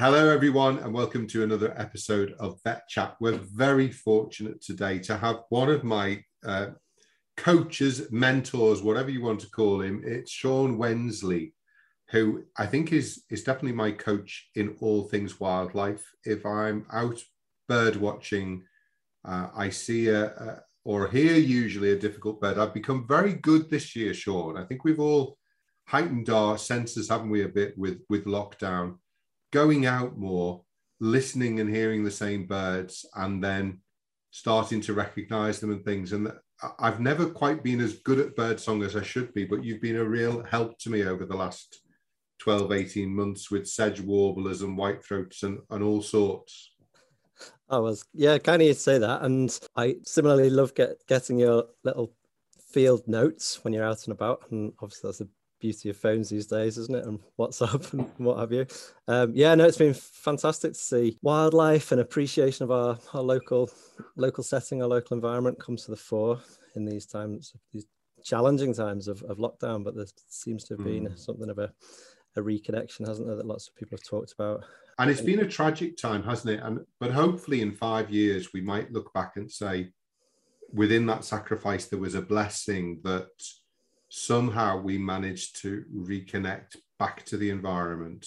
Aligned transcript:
Hello, 0.00 0.30
everyone, 0.30 0.78
and 0.78 0.94
welcome 0.94 1.26
to 1.26 1.42
another 1.42 1.74
episode 1.76 2.34
of 2.40 2.58
Vet 2.64 2.88
Chat. 2.88 3.16
We're 3.20 3.36
very 3.36 3.90
fortunate 3.90 4.62
today 4.62 4.98
to 5.00 5.18
have 5.18 5.42
one 5.50 5.68
of 5.68 5.84
my 5.84 6.24
uh, 6.42 6.68
coaches, 7.36 8.10
mentors, 8.10 8.80
whatever 8.80 9.10
you 9.10 9.20
want 9.20 9.40
to 9.40 9.50
call 9.50 9.82
him. 9.82 10.00
It's 10.02 10.30
Sean 10.30 10.78
Wensley, 10.78 11.52
who 12.08 12.44
I 12.56 12.64
think 12.64 12.94
is 12.94 13.24
is 13.28 13.44
definitely 13.44 13.72
my 13.72 13.90
coach 13.90 14.48
in 14.54 14.74
all 14.80 15.04
things 15.04 15.38
wildlife. 15.38 16.10
If 16.24 16.46
I'm 16.46 16.86
out 16.90 17.22
bird 17.68 17.96
watching, 17.96 18.62
uh, 19.26 19.48
I 19.54 19.68
see 19.68 20.08
a, 20.08 20.28
a 20.28 20.62
or 20.82 21.08
hear 21.08 21.34
usually 21.34 21.92
a 21.92 21.98
difficult 21.98 22.40
bird. 22.40 22.56
I've 22.56 22.72
become 22.72 23.06
very 23.06 23.34
good 23.34 23.68
this 23.68 23.94
year, 23.94 24.14
Sean. 24.14 24.56
I 24.56 24.64
think 24.64 24.82
we've 24.82 24.98
all 24.98 25.36
heightened 25.88 26.30
our 26.30 26.56
senses, 26.56 27.10
haven't 27.10 27.28
we, 27.28 27.44
a 27.44 27.48
bit 27.48 27.76
with 27.76 28.00
with 28.08 28.24
lockdown 28.24 28.96
going 29.52 29.86
out 29.86 30.18
more, 30.18 30.62
listening 31.00 31.60
and 31.60 31.74
hearing 31.74 32.04
the 32.04 32.10
same 32.10 32.46
birds, 32.46 33.06
and 33.14 33.42
then 33.42 33.80
starting 34.30 34.80
to 34.82 34.94
recognize 34.94 35.60
them 35.60 35.72
and 35.72 35.84
things. 35.84 36.12
And 36.12 36.32
I've 36.78 37.00
never 37.00 37.26
quite 37.26 37.62
been 37.62 37.80
as 37.80 37.94
good 37.94 38.18
at 38.18 38.36
birdsong 38.36 38.82
as 38.82 38.96
I 38.96 39.02
should 39.02 39.32
be, 39.34 39.44
but 39.44 39.64
you've 39.64 39.80
been 39.80 39.96
a 39.96 40.04
real 40.04 40.42
help 40.44 40.78
to 40.80 40.90
me 40.90 41.04
over 41.04 41.24
the 41.24 41.36
last 41.36 41.80
12, 42.40 42.72
18 42.72 43.08
months 43.14 43.50
with 43.50 43.68
sedge 43.68 44.00
warblers 44.00 44.62
and 44.62 44.78
whitethroats 44.78 45.42
and, 45.42 45.58
and 45.70 45.82
all 45.82 46.02
sorts. 46.02 46.72
I 47.68 47.78
was, 47.78 48.04
yeah, 48.12 48.38
kind 48.38 48.62
of 48.62 48.68
you 48.68 48.74
say 48.74 48.98
that. 48.98 49.22
And 49.22 49.58
I 49.76 49.96
similarly 50.04 50.50
love 50.50 50.74
get, 50.74 51.06
getting 51.06 51.38
your 51.38 51.66
little 51.84 52.12
field 52.72 53.06
notes 53.06 53.62
when 53.62 53.72
you're 53.72 53.84
out 53.84 54.04
and 54.04 54.12
about. 54.12 54.44
And 54.50 54.72
obviously, 54.80 55.08
that's 55.08 55.20
a 55.20 55.28
beauty 55.60 55.90
of 55.90 55.96
phones 55.96 56.28
these 56.28 56.46
days, 56.46 56.78
isn't 56.78 56.94
it? 56.94 57.04
And 57.04 57.20
WhatsApp 57.38 57.92
and 57.92 58.10
what 58.18 58.38
have 58.38 58.52
you. 58.52 58.66
Um, 59.06 59.32
yeah, 59.34 59.54
no, 59.54 59.64
it's 59.64 59.78
been 59.78 59.94
fantastic 59.94 60.72
to 60.72 60.78
see 60.78 61.18
wildlife 61.22 61.92
and 61.92 62.00
appreciation 62.00 62.64
of 62.64 62.70
our, 62.70 62.98
our 63.12 63.22
local 63.22 63.70
local 64.16 64.42
setting, 64.42 64.82
our 64.82 64.88
local 64.88 65.14
environment 65.14 65.60
comes 65.60 65.84
to 65.84 65.90
the 65.90 65.96
fore 65.96 66.40
in 66.74 66.84
these 66.84 67.06
times, 67.06 67.54
these 67.72 67.86
challenging 68.24 68.74
times 68.74 69.08
of, 69.08 69.22
of 69.22 69.38
lockdown. 69.38 69.84
But 69.84 69.94
there 69.94 70.06
seems 70.28 70.64
to 70.64 70.74
have 70.74 70.84
been 70.84 71.08
mm. 71.08 71.18
something 71.18 71.50
of 71.50 71.58
a, 71.58 71.72
a 72.36 72.40
reconnection, 72.40 73.06
hasn't 73.06 73.26
there, 73.26 73.36
that 73.36 73.46
lots 73.46 73.68
of 73.68 73.76
people 73.76 73.96
have 73.98 74.08
talked 74.08 74.32
about. 74.32 74.64
And 74.98 75.10
it's 75.10 75.22
been 75.22 75.40
a 75.40 75.48
tragic 75.48 75.96
time, 75.96 76.22
hasn't 76.22 76.58
it? 76.58 76.62
And 76.62 76.80
but 76.98 77.10
hopefully 77.10 77.62
in 77.62 77.72
five 77.72 78.10
years 78.10 78.52
we 78.52 78.60
might 78.60 78.92
look 78.92 79.12
back 79.14 79.36
and 79.36 79.50
say, 79.50 79.92
within 80.72 81.06
that 81.06 81.24
sacrifice, 81.24 81.86
there 81.86 81.98
was 81.98 82.14
a 82.14 82.22
blessing 82.22 83.00
that 83.04 83.28
somehow 84.10 84.76
we 84.76 84.98
managed 84.98 85.62
to 85.62 85.84
reconnect 85.96 86.76
back 86.98 87.24
to 87.24 87.36
the 87.36 87.48
environment, 87.48 88.26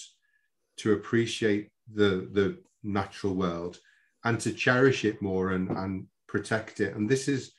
to 0.78 0.94
appreciate 0.94 1.70
the, 1.94 2.30
the 2.32 2.58
natural 2.84 3.36
world, 3.36 3.78
and 4.24 4.40
to 4.40 4.54
cherish 4.54 5.06
it 5.06 5.22
more 5.22 5.52
and, 5.52 5.70
and 5.70 6.08
protect 6.28 6.80
it. 6.80 6.96
And 6.96 7.08
this 7.08 7.28
is 7.28 7.52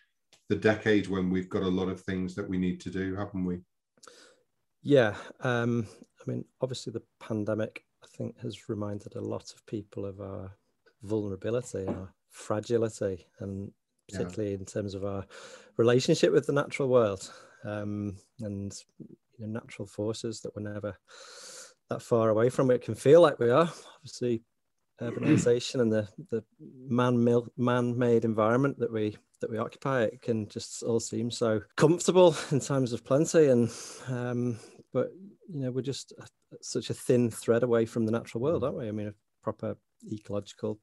the 0.48 0.56
decade 0.56 1.06
when 1.06 1.30
we've 1.30 1.50
got 1.50 1.62
a 1.62 1.68
lot 1.68 1.88
of 1.88 2.00
things 2.00 2.34
that 2.34 2.48
we 2.48 2.56
need 2.58 2.80
to 2.80 2.90
do, 2.90 3.14
haven't 3.14 3.44
we? 3.44 3.58
Yeah. 4.82 5.14
Um, 5.40 5.86
I 6.20 6.30
mean, 6.30 6.44
obviously, 6.62 6.92
the 6.92 7.02
pandemic, 7.20 7.84
I 8.02 8.06
think, 8.16 8.40
has 8.40 8.70
reminded 8.70 9.16
a 9.16 9.20
lot 9.20 9.52
of 9.52 9.64
people 9.66 10.06
of 10.06 10.20
our 10.20 10.56
vulnerability, 11.02 11.86
our 11.86 12.12
fragility, 12.30 13.26
and 13.40 13.70
particularly 14.08 14.52
yeah. 14.52 14.58
in 14.58 14.64
terms 14.64 14.94
of 14.94 15.04
our 15.04 15.26
relationship 15.76 16.32
with 16.32 16.46
the 16.46 16.52
natural 16.52 16.88
world 16.88 17.30
um, 17.64 18.16
and 18.40 18.74
you 18.98 19.46
know, 19.46 19.60
natural 19.60 19.86
forces 19.86 20.40
that 20.40 20.54
we're 20.54 20.72
never 20.72 20.96
that 21.90 22.02
far 22.02 22.30
away 22.30 22.48
from. 22.48 22.70
It 22.70 22.82
can 22.82 22.94
feel 22.94 23.20
like 23.20 23.38
we 23.38 23.50
are. 23.50 23.70
Obviously, 23.96 24.42
urbanization 25.00 25.80
and 25.80 25.92
the 25.92 26.08
the 26.30 26.42
man 26.88 27.42
man-made 27.56 28.24
environment 28.24 28.78
that 28.78 28.92
we 28.92 29.16
that 29.40 29.50
we 29.50 29.58
occupy 29.58 30.02
it 30.02 30.22
can 30.22 30.48
just 30.48 30.82
all 30.82 31.00
seem 31.00 31.30
so 31.30 31.60
comfortable 31.76 32.36
in 32.52 32.60
times 32.60 32.92
of 32.92 33.04
plenty 33.04 33.48
and 33.48 33.70
um, 34.08 34.56
but 34.92 35.10
you 35.52 35.60
know 35.60 35.70
we're 35.70 35.82
just 35.82 36.12
a, 36.18 36.26
such 36.62 36.90
a 36.90 36.94
thin 36.94 37.30
thread 37.30 37.62
away 37.62 37.84
from 37.84 38.06
the 38.06 38.12
natural 38.12 38.40
world 38.40 38.62
aren't 38.62 38.76
we 38.76 38.88
i 38.88 38.92
mean 38.92 39.08
a 39.08 39.14
proper 39.42 39.76
ecological 40.12 40.78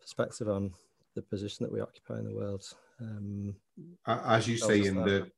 perspective 0.00 0.48
on 0.48 0.70
the 1.14 1.22
position 1.22 1.64
that 1.64 1.72
we 1.72 1.80
occupy 1.80 2.18
in 2.18 2.24
the 2.24 2.34
world 2.34 2.62
um, 3.00 3.56
as 4.06 4.46
you 4.46 4.58
say 4.58 4.84
in 4.84 4.96
that. 4.96 5.04
the 5.04 5.30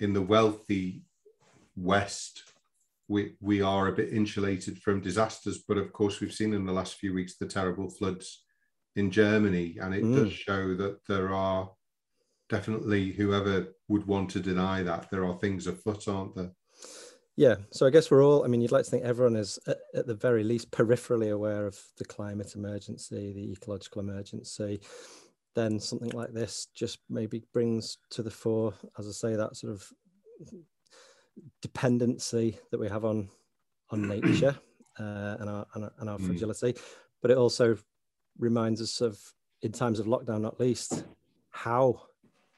in 0.00 0.12
the 0.12 0.22
wealthy 0.22 1.02
West, 1.76 2.44
we, 3.08 3.34
we 3.40 3.62
are 3.62 3.88
a 3.88 3.92
bit 3.92 4.12
insulated 4.12 4.78
from 4.78 5.00
disasters. 5.00 5.58
But 5.66 5.78
of 5.78 5.92
course, 5.92 6.20
we've 6.20 6.32
seen 6.32 6.54
in 6.54 6.66
the 6.66 6.72
last 6.72 6.94
few 6.94 7.14
weeks 7.14 7.36
the 7.36 7.46
terrible 7.46 7.88
floods 7.88 8.44
in 8.96 9.10
Germany, 9.10 9.78
and 9.80 9.94
it 9.94 10.04
mm. 10.04 10.14
does 10.14 10.32
show 10.32 10.74
that 10.74 10.98
there 11.06 11.32
are 11.32 11.70
definitely 12.48 13.12
whoever 13.12 13.74
would 13.88 14.06
want 14.06 14.30
to 14.30 14.40
deny 14.40 14.82
that 14.82 15.10
there 15.10 15.24
are 15.24 15.38
things 15.38 15.66
afoot, 15.66 16.08
aren't 16.08 16.34
there? 16.34 16.50
Yeah, 17.36 17.54
so 17.70 17.86
I 17.86 17.90
guess 17.90 18.10
we're 18.10 18.24
all, 18.24 18.44
I 18.44 18.48
mean, 18.48 18.60
you'd 18.60 18.72
like 18.72 18.84
to 18.84 18.90
think 18.90 19.04
everyone 19.04 19.36
is 19.36 19.60
at, 19.68 19.78
at, 19.94 20.06
the 20.08 20.14
very 20.14 20.42
least 20.42 20.72
peripherally 20.72 21.32
aware 21.32 21.68
of 21.68 21.78
the 21.96 22.04
climate 22.04 22.56
emergency, 22.56 23.32
the 23.32 23.52
ecological 23.52 24.00
emergency, 24.00 24.80
then 25.54 25.80
something 25.80 26.10
like 26.10 26.32
this 26.32 26.68
just 26.74 26.98
maybe 27.08 27.42
brings 27.52 27.98
to 28.10 28.22
the 28.22 28.30
fore, 28.30 28.74
as 28.98 29.08
I 29.08 29.12
say, 29.12 29.36
that 29.36 29.56
sort 29.56 29.72
of 29.72 29.90
dependency 31.62 32.58
that 32.70 32.78
we 32.78 32.88
have 32.88 33.04
on 33.04 33.28
on 33.90 34.08
nature 34.08 34.56
uh, 34.98 35.36
and 35.40 35.50
our 35.50 35.66
and, 35.74 35.90
and 35.98 36.10
our 36.10 36.18
mm. 36.18 36.26
fragility, 36.26 36.74
but 37.22 37.30
it 37.30 37.36
also 37.36 37.76
reminds 38.38 38.80
us 38.80 39.00
of, 39.00 39.20
in 39.62 39.72
times 39.72 39.98
of 39.98 40.06
lockdown, 40.06 40.40
not 40.40 40.60
least, 40.60 41.04
how 41.50 42.00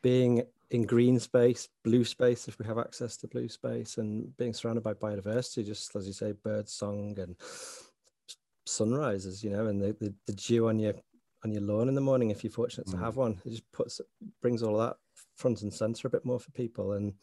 being 0.03 0.43
in 0.71 0.83
green 0.83 1.19
space, 1.19 1.69
blue 1.83 2.05
space, 2.05 2.47
if 2.47 2.59
we 2.59 2.67
have 2.67 2.79
access 2.79 3.17
to 3.17 3.27
blue 3.27 3.49
space, 3.49 3.99
and 3.99 4.37
being 4.37 4.53
surrounded 4.53 4.85
by 4.85 4.95
biodiversity, 4.95 5.65
just 5.65 5.97
as 5.97 6.07
you 6.07 6.13
say, 6.13 6.33
bird 6.33 6.69
song 6.69 7.17
and 7.19 7.35
sunrises, 8.67 9.43
you 9.43 9.51
know, 9.51 9.67
and 9.67 9.81
the, 9.81 9.97
the, 10.01 10.15
the 10.27 10.33
dew 10.35 10.69
on 10.69 10.79
your 10.79 10.95
on 11.45 11.53
your 11.53 11.63
lawn 11.63 11.89
in 11.89 11.95
the 11.95 12.01
morning 12.01 12.31
if 12.31 12.45
you're 12.45 12.53
fortunate 12.53 12.87
to 12.89 12.97
have 12.99 13.15
mm. 13.15 13.19
one. 13.19 13.41
It 13.45 13.51
just 13.51 13.73
puts 13.73 14.01
brings 14.43 14.63
all 14.63 14.81
of 14.81 14.89
that 14.89 14.97
front 15.37 15.63
and 15.63 15.73
center 15.73 16.09
a 16.09 16.11
bit 16.11 16.25
more 16.25 16.41
for 16.41 16.51
people. 16.53 16.93
And 16.93 17.15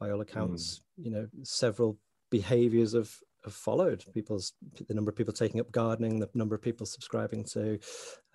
by 0.00 0.10
all 0.10 0.20
accounts, 0.20 0.80
mm. 1.00 1.04
you 1.04 1.10
know, 1.10 1.28
several 1.42 1.98
behaviors 2.30 2.94
have, 2.94 3.12
have 3.44 3.54
followed. 3.54 4.04
People's 4.12 4.52
the 4.86 4.94
number 4.94 5.10
of 5.10 5.16
people 5.16 5.32
taking 5.32 5.60
up 5.60 5.70
gardening, 5.72 6.18
the 6.18 6.28
number 6.34 6.54
of 6.54 6.62
people 6.62 6.86
subscribing 6.86 7.44
to 7.52 7.78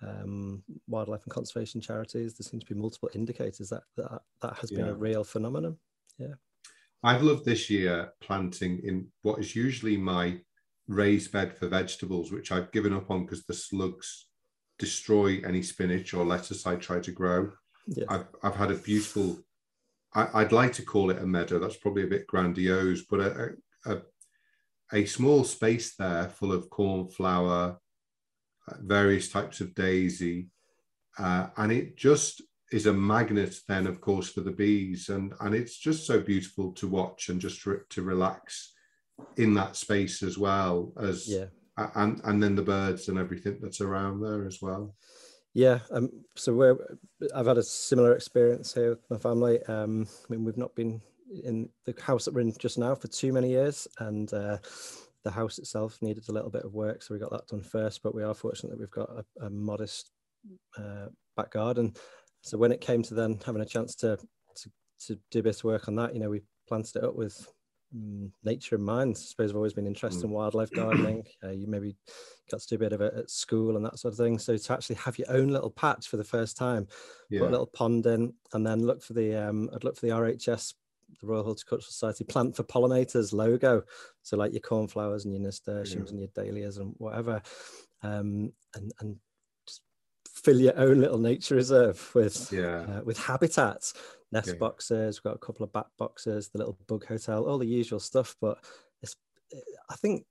um, 0.02 0.62
wildlife 0.88 1.22
and 1.24 1.32
conservation 1.32 1.80
charities. 1.80 2.34
There 2.34 2.44
seems 2.44 2.64
to 2.64 2.74
be 2.74 2.80
multiple 2.80 3.10
indicators 3.14 3.68
that 3.68 3.82
that, 3.96 4.22
that 4.42 4.54
has 4.58 4.70
yeah. 4.70 4.78
been 4.78 4.88
a 4.88 4.94
real 4.94 5.24
phenomenon. 5.24 5.76
Yeah. 6.18 6.34
I've 7.02 7.22
loved 7.22 7.44
this 7.44 7.68
year 7.68 8.12
planting 8.22 8.80
in 8.82 9.08
what 9.20 9.38
is 9.38 9.54
usually 9.54 9.98
my 9.98 10.38
raised 10.88 11.32
bed 11.32 11.56
for 11.56 11.68
vegetables, 11.68 12.32
which 12.32 12.50
I've 12.50 12.72
given 12.72 12.94
up 12.94 13.10
on 13.10 13.24
because 13.24 13.44
the 13.44 13.52
slugs 13.54 14.26
destroy 14.78 15.40
any 15.46 15.62
spinach 15.62 16.14
or 16.14 16.24
lettuce 16.24 16.66
I 16.66 16.76
try 16.76 17.00
to 17.00 17.12
grow. 17.12 17.52
Yeah. 17.86 18.04
I've, 18.08 18.26
I've 18.42 18.56
had 18.56 18.70
a 18.70 18.76
beautiful, 18.76 19.38
I, 20.14 20.42
would 20.42 20.52
like 20.52 20.72
to 20.74 20.82
call 20.82 21.10
it 21.10 21.22
a 21.22 21.26
meadow. 21.26 21.58
That's 21.58 21.76
probably 21.76 22.04
a 22.04 22.08
bit 22.08 22.26
grandiose, 22.26 23.02
but 23.02 23.20
a, 23.20 23.50
a, 23.86 23.98
a 24.92 25.04
small 25.04 25.44
space 25.44 25.94
there 25.96 26.28
full 26.28 26.52
of 26.52 26.70
cornflower, 26.70 27.78
uh, 28.68 28.74
various 28.80 29.28
types 29.28 29.60
of 29.60 29.74
daisy. 29.74 30.48
Uh, 31.18 31.48
and 31.56 31.70
it 31.70 31.96
just 31.96 32.42
is 32.72 32.86
a 32.86 32.92
magnet 32.92 33.54
then, 33.68 33.86
of 33.86 34.00
course, 34.00 34.30
for 34.30 34.40
the 34.40 34.50
bees. 34.50 35.08
And, 35.08 35.32
and 35.40 35.54
it's 35.54 35.76
just 35.76 36.06
so 36.06 36.20
beautiful 36.20 36.72
to 36.72 36.88
watch 36.88 37.28
and 37.28 37.40
just 37.40 37.62
to, 37.62 37.80
to 37.90 38.02
relax 38.02 38.72
in 39.36 39.54
that 39.54 39.76
space 39.76 40.24
as 40.24 40.36
well 40.36 40.92
as 41.00 41.28
yeah 41.28 41.44
and 41.76 42.20
and 42.24 42.42
then 42.42 42.54
the 42.54 42.62
birds 42.62 43.08
and 43.08 43.18
everything 43.18 43.58
that's 43.60 43.80
around 43.80 44.20
there 44.20 44.46
as 44.46 44.60
well. 44.62 44.94
Yeah, 45.54 45.78
um, 45.92 46.10
so 46.34 46.78
I've 47.34 47.46
had 47.46 47.58
a 47.58 47.62
similar 47.62 48.14
experience 48.14 48.74
here 48.74 48.90
with 48.90 49.08
my 49.08 49.18
family. 49.18 49.62
Um, 49.64 50.08
I 50.08 50.32
mean, 50.32 50.44
we've 50.44 50.56
not 50.56 50.74
been 50.74 51.00
in 51.44 51.68
the 51.84 51.94
house 52.00 52.24
that 52.24 52.34
we're 52.34 52.40
in 52.40 52.52
just 52.58 52.76
now 52.76 52.94
for 52.96 53.06
too 53.06 53.32
many 53.32 53.50
years, 53.50 53.86
and 54.00 54.32
uh, 54.34 54.58
the 55.22 55.30
house 55.30 55.58
itself 55.58 55.98
needed 56.02 56.28
a 56.28 56.32
little 56.32 56.50
bit 56.50 56.64
of 56.64 56.74
work, 56.74 57.02
so 57.02 57.14
we 57.14 57.20
got 57.20 57.30
that 57.30 57.46
done 57.46 57.62
first. 57.62 58.02
But 58.02 58.14
we 58.16 58.24
are 58.24 58.34
fortunate 58.34 58.70
that 58.70 58.80
we've 58.80 58.90
got 58.90 59.10
a, 59.10 59.46
a 59.46 59.50
modest 59.50 60.10
uh, 60.76 61.06
back 61.36 61.52
garden. 61.52 61.94
So 62.42 62.58
when 62.58 62.72
it 62.72 62.80
came 62.80 63.02
to 63.04 63.14
then 63.14 63.38
having 63.44 63.62
a 63.62 63.66
chance 63.66 63.94
to, 63.96 64.18
to 64.56 64.70
to 65.06 65.18
do 65.30 65.38
a 65.38 65.42
bit 65.42 65.56
of 65.56 65.64
work 65.64 65.88
on 65.88 65.96
that, 65.96 66.14
you 66.14 66.20
know, 66.20 66.30
we 66.30 66.42
planted 66.68 66.96
it 66.96 67.04
up 67.04 67.14
with 67.14 67.48
nature 68.44 68.76
in 68.76 68.82
mind. 68.82 69.16
I 69.16 69.20
suppose 69.20 69.50
I've 69.50 69.56
always 69.56 69.72
been 69.72 69.86
interested 69.86 70.22
mm. 70.22 70.24
in 70.24 70.30
wildlife 70.30 70.70
gardening. 70.70 71.24
Uh, 71.42 71.50
you 71.50 71.66
maybe 71.66 71.94
got 72.50 72.60
to 72.60 72.68
do 72.68 72.76
a 72.76 72.78
bit 72.78 72.92
of 72.92 73.00
it 73.02 73.12
at 73.14 73.30
school 73.30 73.76
and 73.76 73.84
that 73.84 73.98
sort 73.98 74.12
of 74.12 74.18
thing. 74.18 74.38
So 74.38 74.56
to 74.56 74.72
actually 74.72 74.96
have 74.96 75.18
your 75.18 75.30
own 75.30 75.48
little 75.48 75.70
patch 75.70 76.08
for 76.08 76.16
the 76.16 76.24
first 76.24 76.56
time, 76.56 76.86
yeah. 77.28 77.40
put 77.40 77.48
a 77.48 77.50
little 77.50 77.66
pond 77.66 78.06
in, 78.06 78.32
and 78.54 78.66
then 78.66 78.86
look 78.86 79.02
for 79.02 79.12
the 79.12 79.34
um, 79.34 79.68
I'd 79.74 79.84
look 79.84 79.96
for 79.96 80.06
the 80.06 80.12
RHS 80.12 80.74
the 81.20 81.26
Royal 81.26 81.44
Horticultural 81.44 81.90
Society 81.90 82.24
plant 82.24 82.56
for 82.56 82.64
pollinators 82.64 83.32
logo. 83.32 83.82
So 84.22 84.36
like 84.36 84.52
your 84.52 84.60
cornflowers 84.60 85.24
and 85.24 85.34
your 85.34 85.42
nasturtiums 85.42 86.10
yeah. 86.10 86.10
and 86.10 86.18
your 86.18 86.28
dahlias 86.34 86.78
and 86.78 86.94
whatever, 86.98 87.42
um, 88.02 88.52
and 88.74 88.92
and 89.00 89.16
fill 90.44 90.60
your 90.60 90.78
own 90.78 91.00
little 91.00 91.18
nature 91.18 91.54
reserve 91.54 92.10
with 92.14 92.52
yeah 92.52 92.80
uh, 92.82 93.00
with 93.04 93.18
habitats, 93.18 93.94
nest 94.30 94.48
yeah. 94.48 94.54
boxes. 94.54 95.18
We've 95.18 95.30
got 95.30 95.36
a 95.36 95.46
couple 95.46 95.64
of 95.64 95.72
bat 95.72 95.86
boxes, 95.98 96.48
the 96.48 96.58
little 96.58 96.78
bug 96.86 97.06
hotel, 97.06 97.44
all 97.44 97.58
the 97.58 97.66
usual 97.66 98.00
stuff. 98.00 98.36
But 98.40 98.58
it's 99.02 99.16
I 99.88 99.96
think 99.96 100.24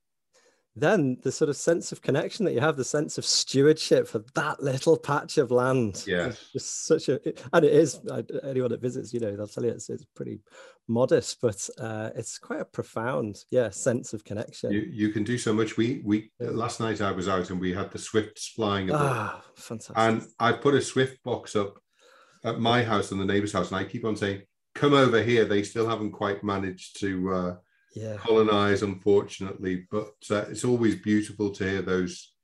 then 0.76 1.18
the 1.22 1.30
sort 1.30 1.48
of 1.48 1.56
sense 1.56 1.92
of 1.92 2.02
connection 2.02 2.44
that 2.44 2.52
you 2.52 2.60
have, 2.60 2.76
the 2.76 2.84
sense 2.84 3.16
of 3.16 3.24
stewardship 3.24 4.08
for 4.08 4.24
that 4.34 4.60
little 4.60 4.96
patch 4.96 5.38
of 5.38 5.52
land. 5.52 6.02
Yeah. 6.06 6.32
Just 6.52 6.86
such 6.86 7.08
a, 7.08 7.20
and 7.52 7.64
it 7.64 7.72
is, 7.72 8.00
anyone 8.42 8.70
that 8.70 8.80
visits, 8.80 9.14
you 9.14 9.20
know, 9.20 9.36
they'll 9.36 9.46
tell 9.46 9.64
you 9.64 9.70
it's, 9.70 9.88
it's 9.88 10.04
pretty 10.16 10.40
modest, 10.88 11.40
but 11.40 11.68
uh, 11.78 12.10
it's 12.16 12.38
quite 12.38 12.60
a 12.60 12.64
profound, 12.64 13.44
yeah, 13.50 13.70
sense 13.70 14.12
of 14.14 14.24
connection. 14.24 14.72
You, 14.72 14.80
you 14.80 15.08
can 15.10 15.22
do 15.22 15.38
so 15.38 15.52
much. 15.52 15.76
We, 15.76 16.02
we, 16.04 16.32
yeah. 16.40 16.50
last 16.50 16.80
night 16.80 17.00
I 17.00 17.12
was 17.12 17.28
out 17.28 17.50
and 17.50 17.60
we 17.60 17.72
had 17.72 17.92
the 17.92 17.98
swifts 17.98 18.48
flying. 18.48 18.90
Ah, 18.92 19.42
fantastic. 19.54 19.96
And 19.96 20.26
I 20.40 20.52
put 20.52 20.74
a 20.74 20.82
swift 20.82 21.22
box 21.22 21.54
up 21.54 21.78
at 22.42 22.58
my 22.58 22.82
house 22.82 23.12
and 23.12 23.20
the 23.20 23.24
neighbor's 23.24 23.52
house, 23.52 23.70
and 23.70 23.78
I 23.78 23.84
keep 23.84 24.04
on 24.04 24.16
saying, 24.16 24.42
come 24.74 24.92
over 24.92 25.22
here. 25.22 25.44
They 25.44 25.62
still 25.62 25.88
haven't 25.88 26.12
quite 26.12 26.42
managed 26.42 26.98
to, 26.98 27.32
uh, 27.32 27.56
yeah. 27.94 28.16
colonize, 28.16 28.82
unfortunately. 28.82 29.86
But 29.90 30.14
uh, 30.30 30.44
it's 30.50 30.64
always 30.64 30.96
beautiful 30.96 31.50
to 31.50 31.64
hear 31.64 31.82
those 31.82 32.34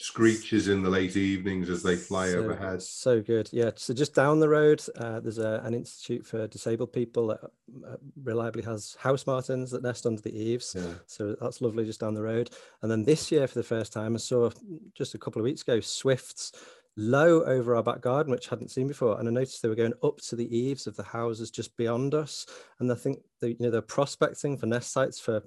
screeches 0.00 0.68
in 0.68 0.80
the 0.80 0.88
late 0.88 1.16
evenings 1.16 1.68
as 1.68 1.82
they 1.82 1.96
fly 1.96 2.28
so, 2.28 2.38
overhead. 2.38 2.80
So 2.80 3.20
good. 3.20 3.48
Yeah. 3.52 3.72
So 3.74 3.92
just 3.92 4.14
down 4.14 4.38
the 4.38 4.48
road, 4.48 4.80
uh, 4.96 5.18
there's 5.18 5.38
a, 5.38 5.60
an 5.64 5.74
institute 5.74 6.24
for 6.24 6.46
disabled 6.46 6.92
people 6.92 7.26
that 7.28 7.40
uh, 7.42 7.96
reliably 8.22 8.62
has 8.62 8.96
house 9.00 9.26
martins 9.26 9.72
that 9.72 9.82
nest 9.82 10.06
under 10.06 10.22
the 10.22 10.36
eaves. 10.36 10.76
Yeah. 10.78 10.94
So 11.06 11.34
that's 11.40 11.60
lovely 11.60 11.84
just 11.84 11.98
down 11.98 12.14
the 12.14 12.22
road. 12.22 12.50
And 12.82 12.90
then 12.90 13.04
this 13.04 13.32
year, 13.32 13.48
for 13.48 13.58
the 13.58 13.64
first 13.64 13.92
time, 13.92 14.14
I 14.14 14.18
saw 14.18 14.50
just 14.94 15.14
a 15.16 15.18
couple 15.18 15.40
of 15.40 15.44
weeks 15.44 15.62
ago, 15.62 15.80
swifts 15.80 16.52
low 16.98 17.44
over 17.44 17.76
our 17.76 17.82
back 17.82 18.00
garden, 18.00 18.32
which 18.32 18.48
I 18.48 18.50
hadn't 18.50 18.70
seen 18.70 18.88
before. 18.88 19.18
And 19.18 19.28
I 19.28 19.30
noticed 19.30 19.62
they 19.62 19.68
were 19.68 19.74
going 19.74 19.94
up 20.02 20.18
to 20.28 20.36
the 20.36 20.54
eaves 20.54 20.86
of 20.86 20.96
the 20.96 21.04
houses 21.04 21.50
just 21.50 21.74
beyond 21.76 22.12
us. 22.12 22.44
And 22.80 22.90
I 22.90 22.96
think 22.96 23.20
they, 23.40 23.50
you 23.50 23.56
know 23.60 23.70
they're 23.70 23.80
prospecting 23.80 24.58
for 24.58 24.66
nest 24.66 24.92
sites 24.92 25.20
for 25.20 25.42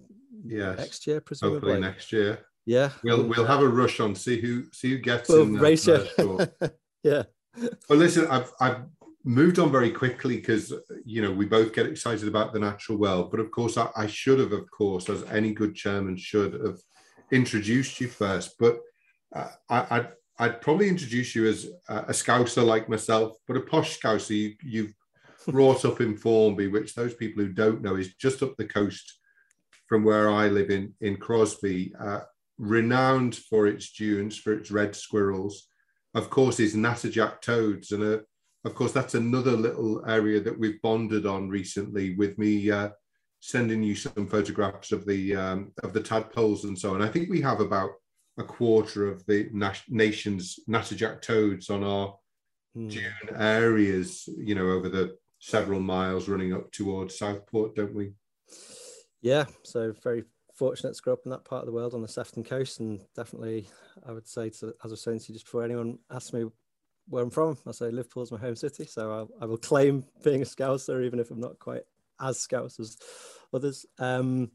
yes. 0.45 0.79
next 0.79 1.05
year, 1.05 1.19
presumably. 1.21 1.59
Hopefully 1.59 1.81
next 1.81 2.11
year. 2.11 2.39
Yeah. 2.65 2.91
We'll 3.03 3.23
we'll 3.23 3.45
have 3.45 3.61
a 3.61 3.67
rush 3.81 3.99
on 3.99 4.15
see 4.15 4.39
who 4.39 4.65
see 4.71 4.91
who 4.91 4.97
gets 4.99 5.29
well, 5.29 5.41
in 5.41 5.55
ratio. 5.55 6.07
yeah. 7.03 7.23
Well, 7.89 7.99
listen, 7.99 8.27
I've 8.27 8.51
I've 8.61 8.83
moved 9.23 9.59
on 9.59 9.71
very 9.71 9.91
quickly 9.91 10.37
because 10.37 10.73
you 11.05 11.21
know 11.21 11.31
we 11.31 11.45
both 11.45 11.73
get 11.73 11.85
excited 11.85 12.27
about 12.27 12.53
the 12.53 12.59
natural 12.59 12.97
world, 12.97 13.29
but 13.29 13.41
of 13.41 13.51
course 13.51 13.77
I, 13.77 13.89
I 13.95 14.07
should 14.07 14.39
have, 14.39 14.53
of 14.53 14.71
course, 14.71 15.09
as 15.09 15.23
any 15.23 15.53
good 15.53 15.75
chairman 15.75 16.15
should 16.15 16.53
have 16.53 16.79
introduced 17.31 17.99
you 17.99 18.07
first. 18.07 18.55
But 18.57 18.79
uh, 19.35 19.49
I, 19.69 19.99
I 19.99 20.07
I'd 20.39 20.61
probably 20.61 20.89
introduce 20.89 21.35
you 21.35 21.47
as 21.47 21.67
a, 21.87 22.13
scouser 22.13 22.65
like 22.65 22.89
myself, 22.89 23.37
but 23.47 23.57
a 23.57 23.61
posh 23.61 23.99
scouser 23.99 24.55
you, 24.63 24.83
have 24.85 24.93
brought 25.53 25.85
up 25.85 26.01
in 26.01 26.17
Formby, 26.17 26.67
which 26.67 26.95
those 26.95 27.13
people 27.13 27.43
who 27.43 27.51
don't 27.51 27.81
know 27.81 27.95
is 27.95 28.15
just 28.15 28.41
up 28.41 28.55
the 28.57 28.65
coast 28.65 29.19
from 29.87 30.03
where 30.03 30.29
I 30.29 30.47
live 30.47 30.69
in, 30.69 30.93
in 31.01 31.17
Crosby, 31.17 31.93
uh, 31.99 32.21
renowned 32.57 33.35
for 33.35 33.67
its 33.67 33.91
dunes, 33.91 34.37
for 34.37 34.53
its 34.53 34.71
red 34.71 34.95
squirrels, 34.95 35.67
of 36.13 36.29
course, 36.29 36.59
is 36.59 36.75
natterjack 36.75 37.41
toads. 37.41 37.91
And 37.91 38.03
uh, 38.03 38.19
of 38.63 38.75
course, 38.75 38.91
that's 38.91 39.15
another 39.15 39.51
little 39.51 40.03
area 40.07 40.39
that 40.41 40.57
we've 40.57 40.81
bonded 40.81 41.25
on 41.25 41.49
recently 41.49 42.15
with 42.15 42.37
me 42.37 42.69
uh, 42.71 42.89
sending 43.39 43.81
you 43.81 43.95
some 43.95 44.27
photographs 44.27 44.91
of 44.91 45.05
the 45.05 45.35
um, 45.35 45.71
of 45.83 45.93
the 45.93 46.01
tadpoles 46.01 46.63
and 46.63 46.77
so 46.77 46.93
on. 46.93 47.01
I 47.01 47.07
think 47.07 47.29
we 47.29 47.41
have 47.41 47.59
about 47.59 47.91
a 48.37 48.43
quarter 48.43 49.07
of 49.07 49.25
the 49.25 49.49
nation's 49.89 50.59
natterjack 50.67 51.21
toads 51.21 51.69
on 51.69 51.83
our 51.83 52.15
mm. 52.75 52.89
dune 52.89 53.35
areas, 53.35 54.27
you 54.37 54.55
know, 54.55 54.69
over 54.69 54.89
the 54.89 55.17
several 55.39 55.79
miles 55.79 56.29
running 56.29 56.53
up 56.53 56.71
towards 56.71 57.17
Southport, 57.17 57.75
don't 57.75 57.93
we? 57.93 58.13
Yeah, 59.21 59.45
so 59.63 59.93
very 60.03 60.23
fortunate 60.55 60.95
to 60.95 61.01
grow 61.01 61.13
up 61.13 61.21
in 61.25 61.31
that 61.31 61.45
part 61.45 61.61
of 61.61 61.65
the 61.65 61.73
world 61.73 61.93
on 61.93 62.01
the 62.01 62.07
Sefton 62.07 62.43
coast, 62.43 62.79
and 62.79 63.01
definitely, 63.15 63.67
I 64.07 64.11
would 64.11 64.27
say, 64.27 64.49
to, 64.49 64.67
as 64.83 64.91
I 64.91 64.93
was 64.93 65.01
saying 65.01 65.19
to 65.19 65.25
you 65.29 65.33
just 65.33 65.45
before 65.45 65.63
anyone 65.63 65.97
asks 66.11 66.33
me 66.33 66.45
where 67.07 67.23
I'm 67.23 67.29
from, 67.31 67.57
I 67.67 67.71
say 67.71 67.91
Liverpool's 67.91 68.31
my 68.31 68.37
home 68.37 68.55
city, 68.55 68.85
so 68.85 69.11
I'll, 69.11 69.29
I 69.41 69.45
will 69.45 69.57
claim 69.57 70.05
being 70.23 70.41
a 70.41 70.45
Scouser, 70.45 71.03
even 71.03 71.19
if 71.19 71.31
I'm 71.31 71.39
not 71.39 71.59
quite 71.59 71.83
as 72.21 72.39
Scouse 72.39 72.79
as 72.79 72.97
others. 73.53 73.85
Um, 73.99 74.51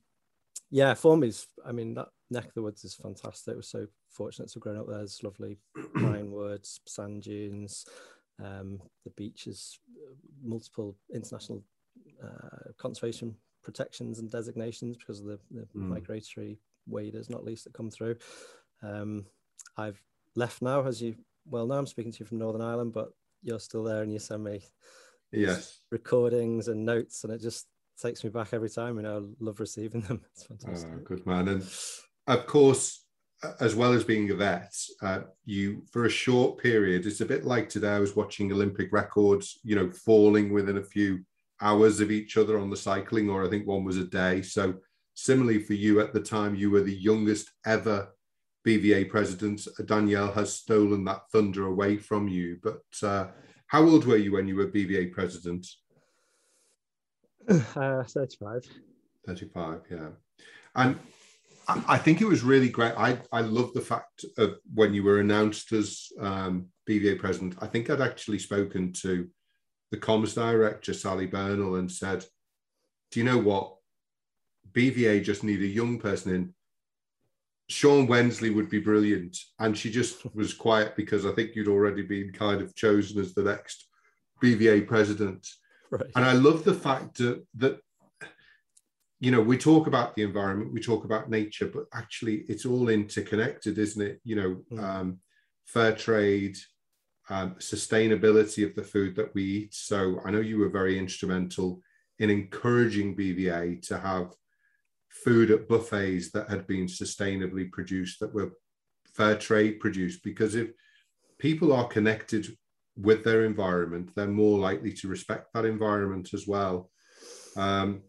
yeah, 0.70 0.94
Formby's, 0.94 1.46
I 1.64 1.72
mean, 1.72 1.94
that 1.94 2.08
neck 2.30 2.46
of 2.46 2.54
the 2.54 2.62
woods 2.62 2.84
is 2.84 2.94
fantastic. 2.94 3.54
We're 3.54 3.62
so 3.62 3.86
fortunate 4.10 4.48
to 4.48 4.54
have 4.54 4.62
grown 4.62 4.78
up 4.78 4.86
there. 4.88 4.98
There's 4.98 5.22
lovely 5.22 5.58
pine 5.94 6.30
woods, 6.30 6.80
sand 6.86 7.22
dunes, 7.22 7.86
um, 8.42 8.80
the 9.04 9.10
beaches, 9.10 9.78
multiple 10.42 10.96
international 11.14 11.62
uh, 12.22 12.72
conservation 12.78 13.34
protections 13.62 14.20
and 14.20 14.30
designations 14.30 14.96
because 14.96 15.20
of 15.20 15.26
the, 15.26 15.38
the 15.50 15.66
mm. 15.74 15.88
migratory 15.88 16.58
waders, 16.86 17.28
not 17.28 17.44
least, 17.44 17.64
that 17.64 17.74
come 17.74 17.90
through. 17.90 18.16
Um, 18.82 19.26
I've 19.76 20.00
left 20.36 20.62
now, 20.62 20.86
as 20.86 21.02
you 21.02 21.16
well 21.46 21.66
know. 21.66 21.78
I'm 21.78 21.86
speaking 21.86 22.12
to 22.12 22.20
you 22.20 22.26
from 22.26 22.38
Northern 22.38 22.62
Ireland, 22.62 22.92
but 22.92 23.08
you're 23.42 23.60
still 23.60 23.84
there 23.84 24.02
and 24.02 24.12
you 24.12 24.18
send 24.18 24.44
me 24.44 24.60
yes 25.32 25.80
recordings 25.90 26.68
and 26.68 26.84
notes, 26.84 27.24
and 27.24 27.32
it 27.32 27.40
just 27.40 27.66
takes 28.00 28.22
me 28.22 28.30
back 28.30 28.48
every 28.52 28.70
time. 28.70 28.98
And 28.98 29.06
I 29.06 29.18
love 29.40 29.60
receiving 29.60 30.02
them. 30.02 30.20
It's 30.32 30.44
fantastic. 30.44 30.90
Oh, 30.94 31.00
good 31.04 31.26
man. 31.26 31.48
And 31.48 31.62
of 32.26 32.46
course, 32.46 33.04
as 33.60 33.74
well 33.74 33.92
as 33.92 34.04
being 34.04 34.30
a 34.30 34.34
vet, 34.34 34.74
uh, 35.02 35.20
you 35.44 35.82
for 35.92 36.06
a 36.06 36.10
short 36.10 36.58
period, 36.58 37.06
it's 37.06 37.20
a 37.20 37.26
bit 37.26 37.44
like 37.44 37.68
today. 37.68 37.90
I 37.90 38.00
was 38.00 38.16
watching 38.16 38.50
Olympic 38.50 38.92
records, 38.92 39.58
you 39.62 39.76
know, 39.76 39.90
falling 39.90 40.52
within 40.52 40.78
a 40.78 40.82
few 40.82 41.24
hours 41.60 42.00
of 42.00 42.10
each 42.10 42.36
other 42.36 42.58
on 42.58 42.70
the 42.70 42.76
cycling, 42.76 43.30
or 43.30 43.44
I 43.44 43.50
think 43.50 43.66
one 43.66 43.84
was 43.84 43.98
a 43.98 44.04
day. 44.04 44.42
So 44.42 44.74
similarly 45.14 45.62
for 45.62 45.74
you 45.74 46.00
at 46.00 46.12
the 46.12 46.20
time, 46.20 46.54
you 46.54 46.70
were 46.70 46.82
the 46.82 46.96
youngest 46.96 47.50
ever 47.64 48.08
BVA 48.66 49.08
president. 49.08 49.66
Danielle 49.84 50.32
has 50.32 50.52
stolen 50.52 51.04
that 51.04 51.22
thunder 51.30 51.66
away 51.66 51.96
from 51.96 52.28
you. 52.28 52.58
But 52.62 52.82
uh, 53.02 53.28
how 53.68 53.84
old 53.84 54.04
were 54.04 54.16
you 54.16 54.32
when 54.32 54.48
you 54.48 54.56
were 54.56 54.68
BVA 54.68 55.12
president? 55.12 55.66
Uh, 57.76 58.02
35. 58.02 58.64
35, 59.24 59.80
yeah. 59.88 60.08
And 60.74 60.98
I 61.68 61.98
think 61.98 62.20
it 62.20 62.26
was 62.26 62.42
really 62.42 62.68
great. 62.68 62.94
I, 62.96 63.18
I 63.32 63.40
love 63.40 63.72
the 63.72 63.80
fact 63.80 64.24
of 64.38 64.58
when 64.72 64.94
you 64.94 65.02
were 65.02 65.18
announced 65.18 65.72
as 65.72 66.08
um, 66.20 66.66
BVA 66.88 67.18
president. 67.18 67.56
I 67.60 67.66
think 67.66 67.90
I'd 67.90 68.00
actually 68.00 68.38
spoken 68.38 68.92
to 68.94 69.28
the 69.90 69.96
comms 69.96 70.34
director, 70.34 70.94
Sally 70.94 71.26
Bernal, 71.26 71.76
and 71.76 71.90
said, 71.90 72.24
Do 73.10 73.20
you 73.20 73.24
know 73.24 73.38
what? 73.38 73.74
BVA 74.72 75.24
just 75.24 75.42
need 75.42 75.62
a 75.62 75.66
young 75.66 75.98
person 75.98 76.34
in. 76.34 76.54
Sean 77.68 78.06
Wensley 78.06 78.50
would 78.50 78.70
be 78.70 78.78
brilliant. 78.78 79.36
And 79.58 79.76
she 79.76 79.90
just 79.90 80.32
was 80.34 80.54
quiet 80.54 80.94
because 80.96 81.26
I 81.26 81.32
think 81.32 81.56
you'd 81.56 81.68
already 81.68 82.02
been 82.02 82.30
kind 82.32 82.62
of 82.62 82.76
chosen 82.76 83.20
as 83.20 83.34
the 83.34 83.42
next 83.42 83.88
BVA 84.42 84.86
president. 84.86 85.48
Right. 85.90 86.10
And 86.14 86.24
I 86.24 86.32
love 86.32 86.64
the 86.64 86.74
fact 86.74 87.18
that, 87.18 87.44
that 87.56 87.80
you 89.18 89.30
know, 89.30 89.40
we 89.40 89.56
talk 89.56 89.86
about 89.86 90.14
the 90.14 90.22
environment, 90.22 90.72
we 90.72 90.80
talk 90.80 91.04
about 91.04 91.30
nature, 91.30 91.66
but 91.66 91.86
actually 91.94 92.44
it's 92.48 92.66
all 92.66 92.88
interconnected, 92.88 93.78
isn't 93.78 94.02
it? 94.02 94.20
You 94.24 94.36
know, 94.36 94.56
mm. 94.70 94.82
um, 94.82 95.18
fair 95.64 95.94
trade, 95.94 96.56
um, 97.30 97.54
sustainability 97.54 98.64
of 98.64 98.74
the 98.74 98.82
food 98.82 99.16
that 99.16 99.34
we 99.34 99.42
eat. 99.42 99.74
So 99.74 100.20
I 100.24 100.30
know 100.30 100.40
you 100.40 100.58
were 100.58 100.68
very 100.68 100.98
instrumental 100.98 101.80
in 102.18 102.30
encouraging 102.30 103.16
BVA 103.16 103.86
to 103.88 103.98
have 103.98 104.34
food 105.08 105.50
at 105.50 105.68
buffets 105.68 106.30
that 106.32 106.48
had 106.48 106.66
been 106.66 106.86
sustainably 106.86 107.70
produced, 107.70 108.20
that 108.20 108.34
were 108.34 108.52
fair 109.14 109.36
trade 109.36 109.80
produced, 109.80 110.22
because 110.22 110.54
if 110.54 110.70
people 111.38 111.72
are 111.72 111.88
connected 111.88 112.54
with 112.96 113.24
their 113.24 113.44
environment, 113.44 114.10
they're 114.14 114.26
more 114.26 114.58
likely 114.58 114.92
to 114.92 115.08
respect 115.08 115.52
that 115.54 115.64
environment 115.64 116.32
as 116.34 116.46
well. 116.46 116.90
Um, 117.56 118.02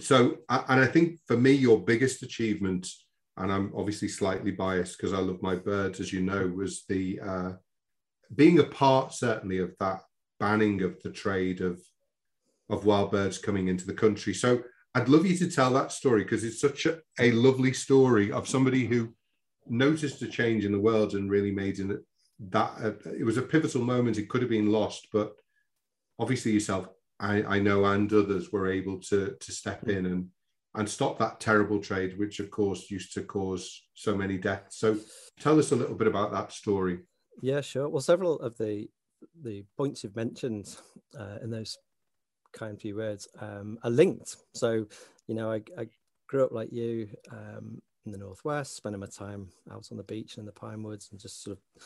so, 0.00 0.38
and 0.48 0.80
I 0.80 0.86
think 0.86 1.20
for 1.26 1.36
me, 1.36 1.52
your 1.52 1.82
biggest 1.82 2.22
achievement, 2.22 2.88
and 3.36 3.52
I'm 3.52 3.72
obviously 3.76 4.08
slightly 4.08 4.50
biased 4.50 4.96
because 4.96 5.12
I 5.12 5.18
love 5.18 5.42
my 5.42 5.56
birds, 5.56 6.00
as 6.00 6.12
you 6.12 6.20
know, 6.20 6.46
was 6.48 6.84
the 6.88 7.20
uh, 7.20 7.52
being 8.34 8.58
a 8.58 8.64
part 8.64 9.12
certainly 9.12 9.58
of 9.58 9.74
that 9.78 10.00
banning 10.40 10.82
of 10.82 11.00
the 11.02 11.10
trade 11.10 11.60
of 11.60 11.80
of 12.68 12.84
wild 12.84 13.12
birds 13.12 13.38
coming 13.38 13.68
into 13.68 13.86
the 13.86 13.94
country. 13.94 14.34
So, 14.34 14.62
I'd 14.96 15.10
love 15.10 15.26
you 15.26 15.36
to 15.36 15.50
tell 15.50 15.72
that 15.74 15.92
story 15.92 16.24
because 16.24 16.42
it's 16.42 16.60
such 16.60 16.86
a, 16.86 16.98
a 17.20 17.30
lovely 17.32 17.74
story 17.74 18.32
of 18.32 18.48
somebody 18.48 18.86
who 18.86 19.14
noticed 19.68 20.22
a 20.22 20.26
change 20.26 20.64
in 20.64 20.72
the 20.72 20.80
world 20.80 21.12
and 21.12 21.30
really 21.30 21.50
made 21.50 21.78
it 21.78 22.00
that 22.48 22.72
uh, 22.82 23.10
it 23.18 23.24
was 23.24 23.36
a 23.36 23.42
pivotal 23.42 23.82
moment. 23.82 24.16
It 24.16 24.28
could 24.30 24.40
have 24.40 24.50
been 24.50 24.72
lost, 24.72 25.08
but 25.12 25.34
obviously 26.18 26.52
yourself 26.52 26.88
I, 27.18 27.42
I 27.42 27.58
know 27.60 27.84
and 27.84 28.12
others 28.12 28.52
were 28.52 28.70
able 28.70 29.00
to 29.10 29.36
to 29.38 29.52
step 29.52 29.84
mm. 29.84 29.96
in 29.96 30.06
and 30.06 30.28
and 30.74 30.88
stop 30.88 31.18
that 31.18 31.40
terrible 31.40 31.80
trade, 31.80 32.18
which 32.18 32.38
of 32.38 32.50
course 32.50 32.90
used 32.90 33.14
to 33.14 33.22
cause 33.22 33.82
so 33.94 34.14
many 34.14 34.36
deaths. 34.36 34.78
So 34.78 34.98
tell 35.40 35.58
us 35.58 35.72
a 35.72 35.76
little 35.76 35.94
bit 35.94 36.06
about 36.06 36.32
that 36.32 36.52
story. 36.52 37.00
Yeah, 37.40 37.62
sure. 37.62 37.88
Well, 37.88 38.02
several 38.02 38.38
of 38.40 38.56
the 38.58 38.88
the 39.42 39.64
points 39.76 40.04
you've 40.04 40.16
mentioned 40.16 40.76
uh, 41.18 41.38
in 41.42 41.50
those 41.50 41.78
kind 42.52 42.80
few 42.80 42.96
words 42.96 43.28
um, 43.40 43.78
are 43.82 43.90
linked. 43.90 44.36
So, 44.54 44.86
you 45.26 45.34
know, 45.34 45.50
I, 45.50 45.62
I 45.78 45.88
grew 46.28 46.44
up 46.44 46.52
like 46.52 46.72
you 46.72 47.08
um, 47.30 47.80
in 48.04 48.12
the 48.12 48.18
northwest, 48.18 48.76
spending 48.76 49.00
my 49.00 49.06
time 49.06 49.48
out 49.72 49.88
on 49.90 49.96
the 49.96 50.04
beach 50.04 50.36
and 50.36 50.42
in 50.42 50.46
the 50.46 50.52
pine 50.52 50.82
woods, 50.82 51.08
and 51.10 51.20
just 51.20 51.42
sort 51.42 51.56
of 51.56 51.82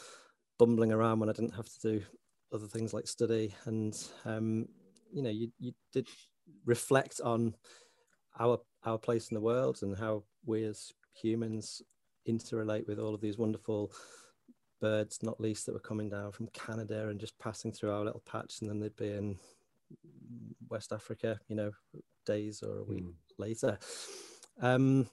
bumbling 0.58 0.92
around 0.92 1.20
when 1.20 1.28
I 1.28 1.32
didn't 1.32 1.54
have 1.54 1.68
to 1.68 1.80
do 1.80 2.02
other 2.52 2.66
things 2.66 2.92
like 2.92 3.06
study. 3.06 3.54
And 3.66 3.96
um, 4.24 4.66
you 5.12 5.22
know, 5.22 5.30
you 5.30 5.50
you 5.58 5.72
did 5.92 6.08
reflect 6.64 7.20
on 7.20 7.54
our 8.38 8.60
our 8.84 8.98
place 8.98 9.28
in 9.28 9.34
the 9.34 9.40
world 9.40 9.78
and 9.82 9.96
how 9.96 10.24
we 10.44 10.64
as 10.64 10.92
humans 11.12 11.82
interrelate 12.28 12.86
with 12.86 12.98
all 12.98 13.14
of 13.14 13.20
these 13.20 13.38
wonderful 13.38 13.92
birds, 14.80 15.22
not 15.22 15.40
least 15.40 15.66
that 15.66 15.72
were 15.72 15.78
coming 15.78 16.08
down 16.08 16.32
from 16.32 16.48
Canada 16.48 17.08
and 17.08 17.20
just 17.20 17.38
passing 17.38 17.72
through 17.72 17.92
our 17.92 18.04
little 18.04 18.22
patch, 18.24 18.60
and 18.60 18.70
then 18.70 18.80
they'd 18.80 18.96
be 18.96 19.10
in 19.10 19.38
West 20.68 20.92
Africa, 20.92 21.38
you 21.48 21.56
know, 21.56 21.72
days 22.24 22.62
or 22.62 22.78
a 22.78 22.84
week 22.84 23.04
mm. 23.04 23.12
later. 23.38 23.78
Um, 24.60 25.08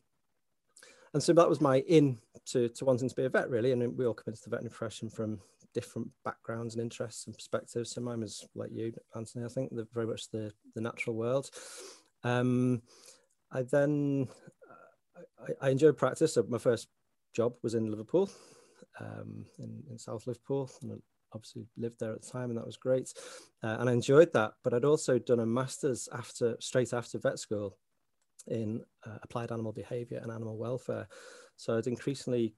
and 1.13 1.23
so 1.23 1.33
that 1.33 1.49
was 1.49 1.61
my 1.61 1.79
in 1.79 2.19
to, 2.47 2.69
to 2.69 2.85
wanting 2.85 3.09
to 3.09 3.15
be 3.15 3.25
a 3.25 3.29
vet, 3.29 3.49
really. 3.49 3.71
And 3.71 3.97
we 3.97 4.05
all 4.05 4.13
come 4.13 4.31
into 4.31 4.43
the 4.43 4.49
veterinary 4.49 4.69
profession 4.69 5.09
from 5.09 5.39
different 5.77 6.10
backgrounds 6.25 6.74
and 6.74 6.81
interests 6.81 7.27
and 7.27 7.36
perspectives. 7.36 7.91
So 7.91 8.01
mine 8.01 8.22
was 8.22 8.43
like 8.55 8.72
you, 8.72 8.91
Anthony. 9.15 9.46
I 9.46 9.48
think 9.48 9.69
the, 9.69 9.88
very 9.93 10.07
much 10.07 10.31
the 10.31 10.51
the 10.74 10.81
natural 10.81 11.15
world. 11.15 11.51
Um, 12.24 12.81
I 13.51 13.62
then 13.62 14.27
I, 15.39 15.67
I 15.67 15.69
enjoyed 15.69 15.96
practice. 15.96 16.34
So 16.34 16.43
my 16.50 16.57
first 16.57 16.88
job 17.36 17.53
was 17.62 17.75
in 17.75 17.91
Liverpool, 17.91 18.27
um, 19.00 19.46
in, 19.60 19.84
in 19.91 20.00
South 20.00 20.25
Liverpool, 20.25 20.72
and 20.81 20.93
I 20.93 20.96
obviously 21.31 21.67
lived 21.77 22.00
there 22.00 22.13
at 22.13 22.24
the 22.24 22.31
time, 22.31 22.50
and 22.50 22.57
that 22.57 22.65
was 22.65 22.77
great. 22.77 23.13
Uh, 23.63 23.77
and 23.79 23.88
I 23.88 23.93
enjoyed 23.93 24.34
that. 24.34 24.53
But 24.63 24.74
I'd 24.74 24.84
also 24.84 25.19
done 25.19 25.41
a 25.41 25.46
master's 25.46 26.10
after 26.12 26.57
straight 26.60 26.91
after 26.91 27.19
vet 27.19 27.38
school 27.38 27.77
in 28.48 28.81
uh, 29.05 29.19
applied 29.22 29.51
animal 29.51 29.74
behavior 29.74 30.22
and 30.24 30.31
animal 30.31 30.57
welfare. 30.57 31.07
So 31.55 31.77
I'd 31.77 31.86
increasingly 31.86 32.55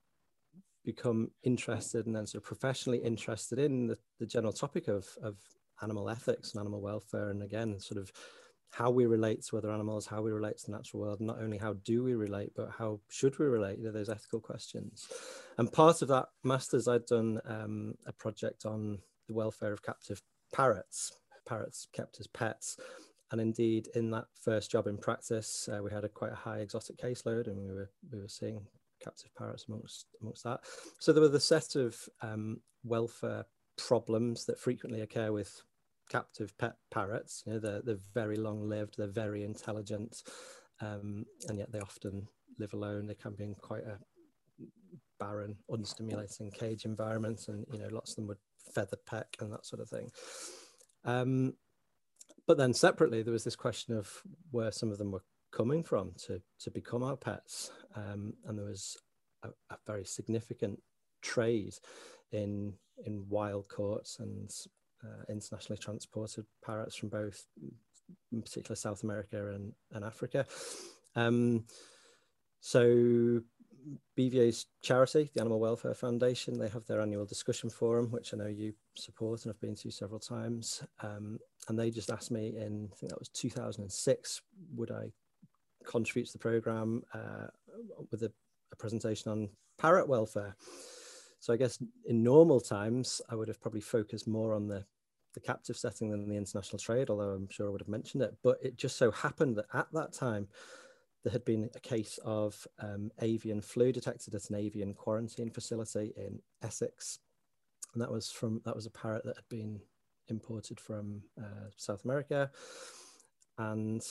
become 0.86 1.30
interested 1.44 2.06
and 2.06 2.16
then 2.16 2.26
sort 2.26 2.44
of 2.44 2.48
professionally 2.48 3.00
interested 3.00 3.60
in 3.60 3.88
the, 3.88 3.98
the 4.20 4.26
general 4.26 4.54
topic 4.54 4.88
of, 4.88 5.08
of 5.22 5.38
animal 5.82 6.10
ethics 6.10 6.54
and 6.54 6.62
animal 6.62 6.82
welfare. 6.82 7.30
And 7.30 7.44
again, 7.44 7.80
sort 7.80 8.00
of 8.00 8.12
how 8.72 8.92
we 8.92 9.06
relate 9.06 9.44
to 9.46 9.58
other 9.58 9.72
animals, 9.72 10.06
how 10.06 10.22
we 10.22 10.32
relate 10.32 10.58
to 10.60 10.66
the 10.68 10.72
natural 10.72 11.02
world, 11.02 11.22
not 11.22 11.42
only 11.42 11.58
how 11.58 11.74
do 11.84 12.04
we 12.04 12.14
relate, 12.14 12.52
but 12.56 12.70
how 12.78 13.00
should 13.10 13.38
we 13.40 13.46
relate 13.46 13.80
you 13.80 13.86
know, 13.86 13.92
those 13.92 14.10
ethical 14.10 14.40
questions. 14.40 15.08
And 15.58 15.72
part 15.72 16.02
of 16.02 16.08
that 16.10 16.28
master's, 16.44 16.88
I'd 16.88 17.06
done 17.06 17.40
um, 17.46 17.96
a 18.06 18.14
project 18.14 18.66
on 18.66 19.00
the 19.28 19.34
welfare 19.34 19.74
of 19.74 19.82
captive 19.82 20.22
parrots, 20.54 21.14
parrots 21.48 21.88
kept 21.94 22.20
as 22.20 22.28
pets. 22.28 22.78
And 23.32 23.40
indeed, 23.40 23.90
in 23.96 24.10
that 24.12 24.26
first 24.42 24.72
job 24.72 24.88
in 24.88 24.98
practice, 24.98 25.70
uh, 25.72 25.84
we 25.84 25.92
had 25.92 26.04
a 26.04 26.10
quite 26.10 26.32
a 26.32 26.36
high 26.36 26.60
exotic 26.60 26.98
caseload, 26.98 27.48
and 27.48 27.58
we 27.58 27.72
were 27.72 27.92
we 28.12 28.20
were 28.20 28.28
seeing 28.28 28.66
captive 29.04 29.34
parrots 29.38 29.66
amongst 29.68 30.08
amongst 30.22 30.44
that. 30.44 30.62
So 31.00 31.12
there 31.12 31.22
were 31.22 31.30
the 31.30 31.40
set 31.40 31.76
of 31.76 31.98
um, 32.22 32.62
welfare 32.84 33.46
problems 33.78 34.46
that 34.46 34.60
frequently 34.60 35.02
occur 35.02 35.32
with 35.32 35.62
captive 36.10 36.58
pet 36.58 36.76
parrots. 36.92 37.44
You 37.46 37.54
know, 37.54 37.60
they're, 37.60 37.82
they're 37.84 38.00
very 38.14 38.38
long 38.38 38.68
lived, 38.68 38.96
they're 38.98 39.08
very 39.08 39.44
intelligent, 39.44 40.24
um, 40.82 41.26
and 41.48 41.58
yet 41.58 41.72
they 41.72 41.80
often 41.80 42.28
live 42.58 42.74
alone. 42.74 43.08
They 43.08 43.16
can 43.16 43.34
be 43.34 43.46
in 43.46 43.56
quite 43.56 43.84
a 43.84 43.98
barren, 45.20 45.58
unstimulating 45.70 46.54
cage 46.54 46.86
environment, 46.86 47.48
and 47.48 47.66
you 47.72 47.80
know, 47.80 47.90
lots 47.92 48.12
of 48.12 48.16
them 48.18 48.28
would 48.28 48.38
feather 48.74 48.98
peck 49.06 49.36
and 49.40 49.52
that 49.52 49.66
sort 49.66 49.82
of 49.82 49.90
thing. 49.90 50.10
Um, 51.06 51.54
but 52.48 52.58
then 52.58 52.74
separately, 52.74 53.22
there 53.22 53.34
was 53.34 53.44
this 53.44 53.56
question 53.56 53.96
of 53.96 54.22
where 54.52 54.72
some 54.72 54.92
of 54.92 54.98
them 54.98 55.12
were 55.12 55.24
coming 55.52 55.84
from 55.84 56.14
to 56.26 56.42
to 56.60 56.72
become 56.72 57.04
our 57.04 57.18
pets, 57.18 57.72
um, 57.96 58.34
and 58.46 58.58
there 58.58 58.66
was 58.66 58.98
a, 59.44 59.50
a 59.70 59.78
very 59.86 60.06
significant 60.06 60.82
trade 61.22 61.76
in 62.32 62.74
in 63.06 63.26
wild 63.30 63.68
caught 63.68 64.10
and 64.20 64.52
uh, 65.04 65.24
internationally 65.30 65.78
transported 65.78 66.46
parrots 66.64 66.96
from 66.96 67.10
both, 67.10 67.46
in 68.32 68.42
particular 68.42 68.76
South 68.76 69.04
America 69.04 69.54
and, 69.54 69.74
and 69.94 70.04
Africa. 70.04 70.46
Um, 71.16 71.66
so 72.60 73.42
BVA's 74.18 74.66
charity, 74.82 75.30
the 75.34 75.42
Animal 75.42 75.60
Welfare 75.60 75.94
Foundation, 75.94 76.60
they 76.60 76.68
have 76.68 76.86
their 76.86 77.02
annual 77.02 77.26
discussion 77.26 77.70
forum, 77.70 78.12
which 78.12 78.34
I 78.34 78.38
know 78.38 78.48
you 78.48 78.74
support 78.96 79.44
and 79.44 79.54
I've 79.54 79.62
been 79.62 79.76
to 79.76 79.92
several 79.92 80.20
times. 80.20 80.84
Um, 81.02 81.40
and 81.68 81.80
they 81.80 81.90
just 81.90 82.12
asked 82.12 82.32
me 82.32 82.58
in, 82.58 82.90
I 82.92 82.96
think 82.96 83.12
that 83.12 83.20
was 83.20 83.30
2006, 83.30 84.42
would 84.76 84.92
I 84.92 85.12
contribute 85.90 86.28
to 86.28 86.34
the 86.34 86.40
program 86.40 87.04
uh, 87.14 87.48
with 88.12 88.24
a, 88.24 88.32
a 88.72 88.76
presentation 88.76 89.32
on 89.32 89.50
parrot 89.78 90.08
welfare? 90.08 90.56
So 91.40 91.54
I 91.54 91.58
guess 91.58 91.82
in 92.06 92.24
normal 92.24 92.60
times, 92.60 93.22
I 93.30 93.36
would 93.36 93.48
have 93.48 93.62
probably 93.62 93.82
focused 93.82 94.28
more 94.28 94.54
on 94.54 94.68
the, 94.68 94.86
the 95.34 95.40
captive 95.40 95.78
setting 95.78 96.10
than 96.10 96.30
the 96.30 96.36
international 96.36 96.80
trade, 96.80 97.10
although 97.10 97.32
I'm 97.32 97.50
sure 97.50 97.68
I 97.68 97.72
would 97.72 97.82
have 97.82 97.88
mentioned 97.88 98.24
it. 98.24 98.36
But 98.44 98.58
it 98.62 98.78
just 98.78 98.98
so 98.98 99.12
happened 99.12 99.58
that 99.58 99.66
at 99.74 99.88
that 99.94 100.14
time, 100.14 100.48
there 101.24 101.32
had 101.32 101.46
been 101.46 101.70
a 101.76 101.80
case 101.80 102.20
of 102.24 102.68
um, 102.80 103.12
avian 103.22 103.62
flu 103.62 103.92
detected 103.92 104.36
at 104.36 104.50
an 104.50 104.56
avian 104.56 104.94
quarantine 104.94 105.50
facility 105.50 106.14
in 106.16 106.40
Essex, 106.62 107.20
and 107.94 108.02
that 108.02 108.12
was 108.12 108.32
from 108.32 108.62
that 108.66 108.76
was 108.76 108.86
a 108.86 108.92
parrot 108.92 109.26
that 109.26 109.36
had 109.36 109.50
been 109.50 109.82
imported 110.30 110.80
from 110.80 111.24
uh, 111.38 111.68
South 111.76 112.06
America, 112.06 112.52
and 113.58 114.02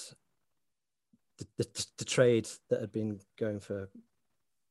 the, 1.39 1.47
the, 1.57 1.87
the, 1.99 2.05
trade 2.05 2.49
that 2.69 2.81
had 2.81 2.93
been 2.93 3.21
going 3.39 3.61
for 3.61 3.89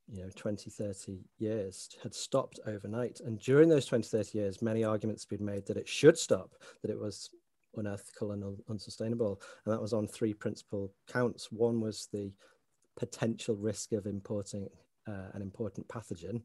you 0.09 0.23
know 0.23 0.29
20 0.35 0.69
30 0.69 1.19
years 1.37 1.89
had 2.03 2.13
stopped 2.13 2.59
overnight. 2.65 3.19
And 3.19 3.39
during 3.39 3.69
those 3.69 3.85
20 3.85 4.07
30 4.07 4.37
years 4.37 4.61
many 4.61 4.83
arguments 4.83 5.23
have 5.23 5.37
been 5.37 5.45
made 5.45 5.65
that 5.67 5.77
it 5.77 5.87
should 5.87 6.17
stop 6.17 6.55
that 6.81 6.91
it 6.91 6.99
was 6.99 7.29
unethical 7.75 8.31
and 8.31 8.43
un- 8.43 8.57
unsustainable. 8.69 9.41
And 9.65 9.73
that 9.73 9.81
was 9.81 9.93
on 9.93 10.07
three 10.07 10.33
principal 10.33 10.93
counts. 11.07 11.51
One 11.51 11.79
was 11.81 12.07
the 12.11 12.31
potential 12.97 13.55
risk 13.55 13.91
of 13.93 14.07
importing 14.07 14.67
uh, 15.07 15.29
an 15.33 15.41
important 15.41 15.87
pathogen 15.87 16.41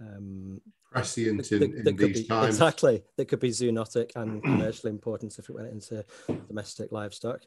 um, 0.00 0.60
prescient 0.90 1.50
in, 1.52 1.72
that, 1.72 1.84
that 1.84 1.90
in 1.90 1.96
these 1.96 2.22
be, 2.22 2.28
times. 2.28 2.48
Exactly. 2.48 3.02
That 3.16 3.26
could 3.26 3.40
be 3.40 3.50
zoonotic 3.50 4.10
and 4.16 4.42
commercially 4.42 4.90
important 4.90 5.38
if 5.38 5.48
it 5.48 5.54
went 5.54 5.68
into 5.68 6.04
domestic 6.48 6.92
livestock 6.92 7.42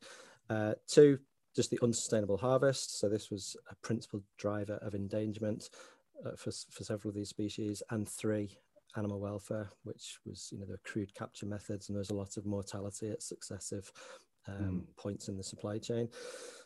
uh, 0.49 0.73
two 0.87 1.19
just 1.55 1.71
the 1.71 1.79
unsustainable 1.81 2.37
harvest. 2.37 2.99
So 2.99 3.09
this 3.09 3.31
was 3.31 3.57
a 3.71 3.75
principal 3.81 4.21
driver 4.37 4.77
of 4.83 4.93
endangerment 4.93 5.69
uh, 6.23 6.35
for, 6.37 6.51
for 6.69 6.83
several 6.83 7.09
of 7.09 7.15
these 7.15 7.29
species. 7.29 7.81
And 7.89 8.07
three, 8.07 8.55
animal 8.95 9.19
welfare, 9.19 9.69
which 9.83 10.19
was, 10.25 10.49
you 10.51 10.59
know, 10.59 10.65
the 10.65 10.77
crude 10.85 11.13
capture 11.15 11.47
methods, 11.47 11.89
and 11.89 11.95
there 11.95 11.99
was 11.99 12.11
a 12.11 12.15
lot 12.15 12.37
of 12.37 12.45
mortality 12.45 13.09
at 13.09 13.23
successive 13.23 13.91
um, 14.47 14.85
mm. 14.85 15.01
points 15.01 15.29
in 15.29 15.37
the 15.37 15.43
supply 15.43 15.77
chain. 15.77 16.09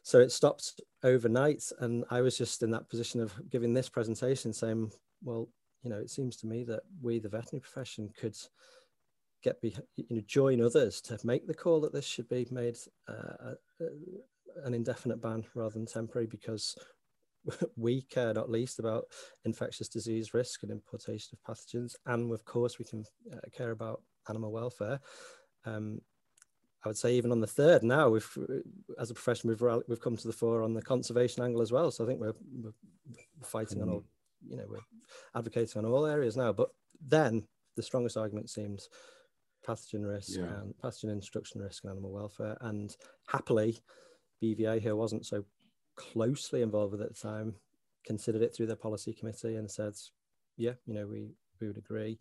So 0.03 0.19
it 0.19 0.31
stopped 0.31 0.81
overnight. 1.03 1.63
And 1.79 2.03
I 2.09 2.21
was 2.21 2.37
just 2.37 2.61
in 2.61 2.71
that 2.71 2.89
position 2.89 3.21
of 3.21 3.33
giving 3.49 3.73
this 3.73 3.89
presentation 3.89 4.53
saying, 4.53 4.91
well, 5.23 5.47
you 5.83 5.89
know, 5.89 5.99
it 5.99 6.09
seems 6.09 6.35
to 6.37 6.47
me 6.47 6.63
that 6.65 6.81
we, 7.01 7.19
the 7.19 7.29
veterinary 7.29 7.61
profession, 7.61 8.09
could 8.19 8.37
get 9.43 9.61
be, 9.61 9.75
you 9.95 10.15
know, 10.17 10.21
join 10.25 10.61
others 10.61 11.01
to 11.01 11.17
make 11.23 11.47
the 11.47 11.53
call 11.53 11.81
that 11.81 11.93
this 11.93 12.05
should 12.05 12.29
be 12.29 12.47
made 12.51 12.77
uh, 13.07 13.53
uh 13.81 13.85
an 14.63 14.73
indefinite 14.73 15.21
ban 15.21 15.43
rather 15.55 15.73
than 15.73 15.85
temporary 15.85 16.27
because 16.27 16.75
we 17.77 18.01
care 18.03 18.33
not 18.33 18.49
least 18.49 18.79
about 18.79 19.05
infectious 19.45 19.87
disease 19.87 20.33
risk 20.33 20.63
and 20.63 20.71
importation 20.71 21.37
of 21.37 21.55
pathogens, 21.55 21.95
and 22.05 22.31
of 22.31 22.45
course 22.45 22.79
we 22.79 22.85
can 22.85 23.03
uh, 23.33 23.37
care 23.55 23.71
about 23.71 24.01
animal 24.29 24.51
welfare. 24.51 24.99
Um, 25.65 26.01
I 26.83 26.89
would 26.89 26.97
say 26.97 27.13
even 27.13 27.31
on 27.31 27.41
the 27.41 27.47
third 27.47 27.83
now, 27.83 28.09
we've 28.09 28.37
as 28.99 29.11
a 29.11 29.13
profession 29.13 29.49
we've 29.49 29.61
we've 29.87 30.01
come 30.01 30.17
to 30.17 30.27
the 30.27 30.33
fore 30.33 30.63
on 30.63 30.73
the 30.73 30.81
conservation 30.81 31.43
angle 31.43 31.61
as 31.61 31.71
well. 31.71 31.91
So 31.91 32.03
I 32.03 32.07
think 32.07 32.19
we're, 32.19 32.33
we're 32.59 32.73
fighting 33.43 33.79
mm. 33.79 33.83
on 33.83 33.89
all, 33.89 34.03
you 34.47 34.57
know, 34.57 34.65
we're 34.67 34.79
advocating 35.35 35.83
on 35.83 35.91
all 35.91 36.07
areas 36.07 36.35
now. 36.35 36.51
But 36.51 36.69
then 37.07 37.43
the 37.75 37.83
strongest 37.83 38.17
argument 38.17 38.49
seems 38.49 38.89
pathogen 39.67 40.07
risk 40.07 40.37
yeah. 40.37 40.43
and 40.43 40.73
pathogen 40.83 41.11
introduction 41.11 41.61
risk 41.61 41.83
and 41.83 41.91
animal 41.91 42.11
welfare, 42.11 42.57
and 42.61 42.95
happily 43.27 43.79
BVA, 44.43 44.81
who 44.81 44.95
wasn't 44.95 45.25
so 45.25 45.43
closely 45.95 46.61
involved 46.61 46.93
with 46.93 47.01
at 47.01 47.13
the 47.13 47.21
time, 47.21 47.55
considered 48.05 48.41
it 48.41 48.55
through 48.55 48.67
their 48.67 48.75
policy 48.75 49.13
committee 49.13 49.55
and 49.55 49.69
said, 49.69 49.93
yeah, 50.57 50.73
you 50.85 50.93
know, 50.93 51.07
we, 51.07 51.29
we 51.59 51.67
would 51.67 51.77
agree. 51.77 52.19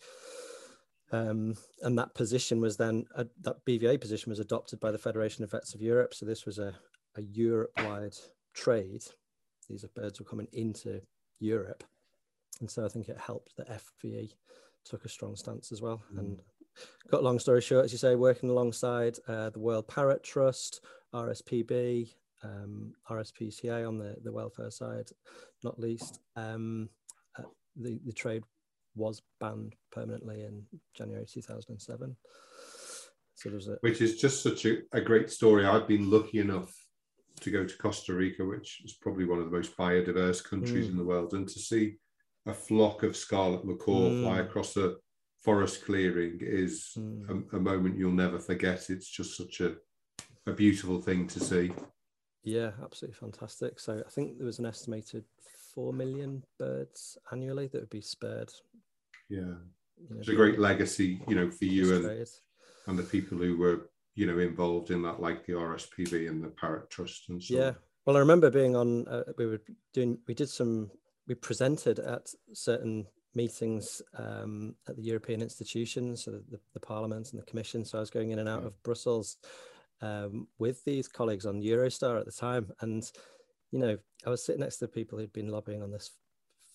Um, 1.13 1.55
and 1.83 1.99
that 1.99 2.15
position 2.15 2.61
was 2.61 2.77
then 2.77 3.05
uh, 3.17 3.25
that 3.41 3.65
BVA 3.67 4.01
position 4.01 4.31
was 4.31 4.39
adopted 4.39 4.79
by 4.79 4.93
the 4.93 4.99
Federation 4.99 5.43
of 5.43 5.51
Vets 5.51 5.75
of 5.75 5.81
Europe. 5.81 6.15
So 6.15 6.25
this 6.25 6.47
was 6.47 6.59
a, 6.59 6.75
a 7.17 7.23
Europe-wide 7.23 8.17
trade. 8.55 9.03
These 9.69 9.85
are 9.85 9.89
birds 9.89 10.21
were 10.21 10.27
coming 10.27 10.49
into 10.53 11.01
Europe, 11.41 11.85
and 12.61 12.71
so 12.71 12.85
I 12.85 12.89
think 12.89 13.09
it 13.09 13.19
helped 13.19 13.57
that 13.57 13.69
FVE 13.69 14.33
took 14.85 15.05
a 15.05 15.09
strong 15.09 15.37
stance 15.37 15.73
as 15.73 15.81
well. 15.81 16.03
Mm. 16.15 16.19
And 16.19 16.43
got 17.11 17.23
long 17.23 17.39
story 17.39 17.61
short, 17.61 17.85
as 17.85 17.93
you 17.93 17.99
say, 17.99 18.15
working 18.15 18.51
alongside 18.51 19.19
uh, 19.29 19.51
the 19.51 19.59
World 19.59 19.89
Parrot 19.89 20.23
Trust, 20.23 20.81
RSPB, 21.15 22.15
um, 22.43 22.93
RSPCA 23.11 23.87
on 23.87 23.99
the, 23.99 24.17
the 24.23 24.33
welfare 24.33 24.71
side, 24.71 25.11
not 25.63 25.79
least. 25.79 26.21
Um, 26.37 26.89
uh, 27.39 27.43
the, 27.77 28.01
the 28.05 28.13
trade 28.13 28.43
was 28.95 29.23
banned 29.41 29.75
permanently 29.93 30.43
in 30.43 30.63
January 30.95 31.27
2007. 31.27 32.17
So 33.35 33.49
there's 33.49 33.69
a 33.69 33.79
which 33.81 34.03
is 34.03 34.21
just 34.21 34.43
such 34.43 34.67
a, 34.67 34.79
a 34.93 35.01
great 35.01 35.31
story. 35.31 35.65
I've 35.65 35.89
been 35.89 36.11
lucky 36.11 36.41
enough 36.41 36.75
to 37.41 37.51
go 37.51 37.65
to 37.65 37.79
Costa 37.79 38.13
Rica, 38.13 38.45
which 38.45 38.83
is 38.85 38.99
probably 39.01 39.25
one 39.25 39.39
of 39.39 39.47
the 39.47 39.57
most 39.57 39.77
biodiverse 39.77 40.45
countries 40.45 40.87
mm. 40.87 40.91
in 40.91 40.97
the 40.99 41.05
world, 41.05 41.33
and 41.33 41.49
to 41.49 41.59
see 41.59 41.97
a 42.47 42.53
flock 42.53 43.03
of 43.03 43.17
scarlet 43.17 43.65
macaw 43.65 44.11
mm. 44.11 44.23
fly 44.23 44.41
across 44.41 44.77
a 44.77 44.97
forest 45.41 45.85
clearing 45.85 46.39
is 46.41 46.93
mm. 46.99 47.29
a, 47.29 47.57
a, 47.57 47.61
moment 47.61 47.97
you'll 47.97 48.13
never 48.13 48.39
forget. 48.39 48.91
It's 48.91 49.09
just 49.09 49.37
such 49.37 49.61
a, 49.61 49.75
a 50.47 50.53
beautiful 50.53 51.01
thing 51.01 51.27
to 51.29 51.41
see. 51.41 51.73
Yeah, 52.43 52.71
absolutely 52.83 53.17
fantastic. 53.19 53.81
So 53.81 54.03
I 54.07 54.11
think 54.11 54.39
there 54.39 54.47
was 54.47 54.59
an 54.59 54.67
estimated 54.67 55.25
four 55.75 55.93
million 55.93 56.43
birds 56.59 57.19
annually 57.33 57.69
that 57.69 57.81
would 57.81 57.91
be 57.91 58.01
spared. 58.01 58.51
Yeah, 59.29 59.39
you 59.39 60.09
know, 60.11 60.19
it's 60.19 60.29
a 60.29 60.35
great 60.35 60.59
legacy, 60.59 61.23
you 61.29 61.35
know, 61.35 61.51
for 61.51 61.67
you 61.67 61.95
and 61.95 62.27
and 62.87 62.99
the 62.99 63.03
people 63.03 63.39
who 63.39 63.57
were 63.57 63.91
you 64.15 64.27
know 64.27 64.39
involved 64.39 64.91
in 64.91 65.03
that, 65.03 65.21
like 65.21 65.47
the 65.47 65.53
RSPB 65.53 66.29
and 66.29 66.43
the 66.43 66.49
Parrot 66.49 66.91
Trust 66.91 67.29
and 67.29 67.43
so. 67.43 67.55
Yeah, 67.55 67.73
well, 68.07 68.17
I 68.17 68.21
remember 68.21 68.51
being 68.51 68.77
on. 68.77 69.07
Uh, 69.09 69.25
we 69.39 69.47
were 69.47 69.63
doing. 69.93 70.19
We 70.27 70.35
did 70.35 70.49
some. 70.49 70.91
We 71.29 71.35
presented 71.35 71.99
at 71.99 72.33
certain 72.53 73.07
meetings 73.35 74.03
um, 74.17 74.75
at 74.89 74.97
the 74.97 75.03
European 75.03 75.43
institutions, 75.43 76.25
so 76.25 76.33
the, 76.33 76.61
the 76.75 76.81
parliaments 76.81 77.31
and 77.31 77.41
the 77.41 77.47
commission. 77.47 77.85
So 77.85 77.99
I 77.99 78.01
was 78.01 78.11
going 78.11 78.31
in 78.31 78.39
and 78.39 78.49
out 78.49 78.65
of 78.65 78.83
Brussels 78.83 79.37
um, 80.03 80.49
with 80.59 80.85
these 80.85 81.09
colleagues 81.09 81.47
on 81.47 81.63
Eurostar 81.63 82.19
at 82.19 82.27
the 82.27 82.33
time. 82.33 82.71
And, 82.81 83.09
you 83.71 83.79
know, 83.79 83.99
I 84.27 84.31
was 84.31 84.45
sitting 84.45 84.61
next 84.61 84.79
to 84.79 84.89
people 84.89 85.19
who'd 85.19 85.33
been 85.33 85.49
lobbying 85.49 85.83
on 85.83 85.91
this 85.91 86.11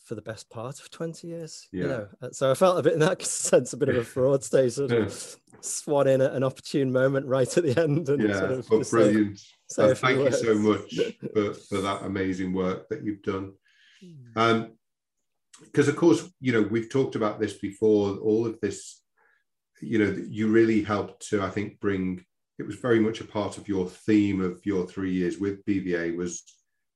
for 0.05 0.15
the 0.15 0.21
best 0.21 0.49
part 0.51 0.79
of 0.79 0.91
20 0.91 1.27
years, 1.27 1.67
yeah. 1.71 1.81
you 1.81 1.87
know. 1.87 2.07
So 2.31 2.51
I 2.51 2.53
felt 2.53 2.77
a 2.77 2.83
bit 2.83 2.93
in 2.93 2.99
that 2.99 3.21
sense, 3.25 3.73
a 3.73 3.77
bit 3.77 3.89
of 3.89 3.97
a 3.97 4.03
fraud 4.03 4.43
state, 4.43 4.73
sort 4.73 4.91
of 4.91 5.35
swan 5.61 6.07
in 6.07 6.21
at 6.21 6.33
an 6.33 6.43
opportune 6.43 6.91
moment 6.91 7.25
right 7.25 7.57
at 7.57 7.63
the 7.63 7.81
end. 7.81 8.07
And 8.09 8.21
yeah, 8.21 8.39
sort 8.39 8.51
of 8.51 8.69
but 8.69 8.89
brilliant. 8.89 9.39
Say, 9.67 9.87
say 9.87 9.93
thank 9.95 10.19
you 10.19 10.31
so 10.31 10.55
much 10.55 10.99
for, 11.33 11.53
for 11.53 11.81
that 11.81 12.03
amazing 12.03 12.53
work 12.53 12.87
that 12.89 13.03
you've 13.03 13.23
done. 13.23 13.53
Hmm. 13.99 14.39
Um, 14.39 14.71
because 15.63 15.87
of 15.87 15.95
course, 15.95 16.29
you 16.39 16.51
know, 16.51 16.61
we've 16.61 16.89
talked 16.89 17.15
about 17.15 17.39
this 17.39 17.53
before, 17.53 18.17
all 18.17 18.45
of 18.45 18.59
this, 18.61 19.01
you 19.81 19.99
know, 19.99 20.23
you 20.29 20.47
really 20.47 20.81
helped 20.81 21.29
to, 21.29 21.41
I 21.41 21.49
think, 21.49 21.79
bring 21.79 22.25
it 22.57 22.65
was 22.65 22.75
very 22.75 22.99
much 22.99 23.19
a 23.19 23.25
part 23.25 23.57
of 23.57 23.67
your 23.67 23.87
theme 23.87 24.41
of 24.41 24.65
your 24.65 24.87
three 24.87 25.11
years 25.11 25.37
with 25.37 25.65
BVA 25.65 26.15
was 26.15 26.43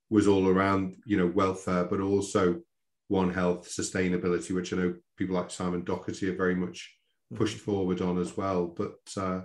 was 0.09 0.27
all 0.27 0.47
around 0.47 0.95
you 1.05 1.17
know 1.17 1.27
welfare, 1.27 1.83
but 1.83 1.99
also 1.99 2.61
One 3.07 3.33
Health 3.33 3.67
sustainability, 3.67 4.55
which 4.55 4.73
I 4.73 4.77
know 4.77 4.95
people 5.17 5.35
like 5.35 5.51
Simon 5.51 5.83
Doherty 5.83 6.27
have 6.27 6.37
very 6.37 6.55
much 6.55 6.95
pushed 7.35 7.57
mm-hmm. 7.57 7.71
forward 7.71 8.01
on 8.01 8.19
as 8.19 8.35
well. 8.35 8.67
But 8.67 8.99
uh, 9.17 9.41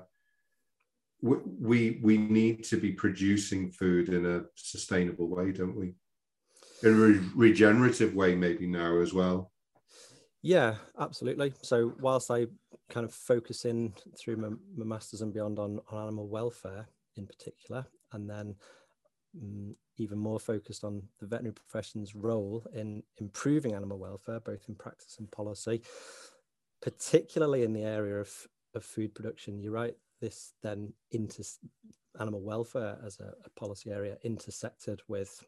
we 1.20 1.98
we 2.02 2.16
need 2.18 2.64
to 2.64 2.76
be 2.76 2.92
producing 2.92 3.72
food 3.72 4.08
in 4.08 4.24
a 4.26 4.44
sustainable 4.54 5.28
way, 5.28 5.52
don't 5.52 5.76
we? 5.76 5.94
In 6.82 6.90
a 6.90 6.96
re- 6.96 7.30
regenerative 7.34 8.14
way, 8.14 8.34
maybe 8.34 8.66
now 8.66 8.98
as 8.98 9.14
well. 9.14 9.52
Yeah, 10.42 10.74
absolutely. 11.00 11.54
So 11.62 11.94
whilst 12.00 12.30
I 12.30 12.46
kind 12.90 13.06
of 13.06 13.14
focus 13.14 13.64
in 13.64 13.94
through 14.18 14.36
my, 14.36 14.48
my 14.76 14.84
masters 14.84 15.22
and 15.22 15.32
beyond 15.32 15.58
on, 15.58 15.80
on 15.90 16.02
animal 16.02 16.28
welfare 16.28 16.86
in 17.16 17.26
particular, 17.26 17.86
and 18.12 18.28
then 18.28 18.54
um, 19.40 19.74
even 19.96 20.18
more 20.18 20.38
focused 20.38 20.84
on 20.84 21.02
the 21.20 21.26
veterinary 21.26 21.54
profession's 21.54 22.14
role 22.14 22.66
in 22.74 23.02
improving 23.18 23.72
animal 23.72 23.98
welfare, 23.98 24.40
both 24.40 24.68
in 24.68 24.74
practice 24.74 25.16
and 25.18 25.30
policy, 25.30 25.80
particularly 26.82 27.62
in 27.62 27.72
the 27.72 27.84
area 27.84 28.20
of, 28.20 28.30
of 28.74 28.84
food 28.84 29.14
production. 29.14 29.62
You're 29.62 29.72
right, 29.72 29.96
this 30.20 30.52
then 30.62 30.92
into 31.12 31.42
animal 32.20 32.42
welfare 32.42 32.98
as 33.04 33.18
a, 33.18 33.32
a 33.44 33.50
policy 33.58 33.90
area 33.90 34.18
intersected 34.24 35.00
with 35.08 35.42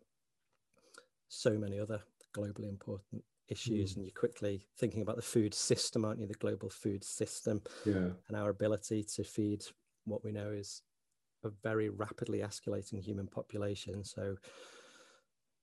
so 1.28 1.58
many 1.58 1.78
other 1.78 2.00
globally 2.34 2.68
important 2.68 3.22
issues 3.48 3.92
mm. 3.92 3.96
and 3.96 4.04
you're 4.06 4.14
quickly 4.14 4.66
thinking 4.78 5.02
about 5.02 5.16
the 5.16 5.22
food 5.22 5.54
system 5.54 6.04
aren't 6.04 6.20
you? 6.20 6.26
The 6.26 6.34
global 6.34 6.68
food 6.68 7.04
system 7.04 7.62
yeah. 7.84 8.08
and 8.28 8.36
our 8.36 8.50
ability 8.50 9.04
to 9.14 9.24
feed 9.24 9.64
what 10.04 10.24
we 10.24 10.32
know 10.32 10.50
is 10.50 10.82
a 11.44 11.50
very 11.62 11.88
rapidly 11.88 12.40
escalating 12.40 13.00
human 13.00 13.26
population. 13.26 14.04
So 14.04 14.36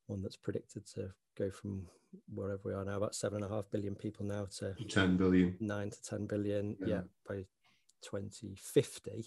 one 0.08 0.22
that's 0.22 0.38
predicted 0.38 0.86
to 0.96 1.10
go 1.38 1.50
from 1.50 1.88
wherever 2.34 2.62
we 2.64 2.74
are 2.74 2.86
now 2.86 2.98
about 2.98 3.16
seven 3.16 3.44
and 3.44 3.52
a 3.52 3.56
half 3.56 3.70
billion 3.72 3.96
people 3.96 4.26
now 4.26 4.46
to 4.58 4.74
10 4.88 5.18
billion. 5.18 5.56
nine 5.60 5.90
to 5.90 6.02
10 6.04 6.28
billion 6.28 6.76
yeah, 6.80 6.88
yeah 6.88 7.02
by 7.28 7.36
2050 8.04 9.26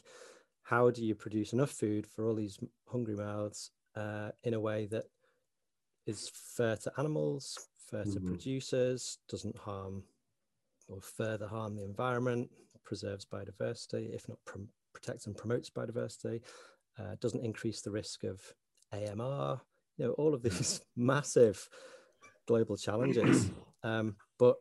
how 0.62 0.90
do 0.90 1.04
you 1.04 1.14
produce 1.14 1.52
enough 1.52 1.70
food 1.70 2.06
for 2.06 2.28
all 2.28 2.34
these 2.34 2.58
hungry 2.86 3.16
mouths 3.16 3.70
uh, 3.96 4.30
in 4.44 4.54
a 4.54 4.60
way 4.60 4.86
that 4.86 5.04
is 6.06 6.30
fair 6.56 6.76
to 6.76 6.92
animals 6.98 7.56
fair 7.90 8.04
to 8.04 8.10
mm-hmm. 8.10 8.28
producers, 8.28 9.18
doesn't 9.28 9.56
harm 9.56 10.02
or 10.88 11.00
further 11.00 11.46
harm 11.46 11.76
the 11.76 11.84
environment, 11.84 12.50
preserves 12.84 13.24
biodiversity, 13.24 14.14
if 14.14 14.28
not 14.28 14.38
pr- 14.44 14.58
protects 14.92 15.26
and 15.26 15.36
promotes 15.36 15.70
biodiversity, 15.70 16.40
uh, 16.98 17.16
doesn't 17.20 17.44
increase 17.44 17.80
the 17.80 17.90
risk 17.90 18.24
of 18.24 18.40
AMR. 18.92 19.60
You 19.98 20.06
know, 20.06 20.12
all 20.12 20.34
of 20.34 20.42
these 20.42 20.80
massive 20.96 21.68
global 22.46 22.76
challenges. 22.76 23.50
Um, 23.82 24.16
but 24.36 24.56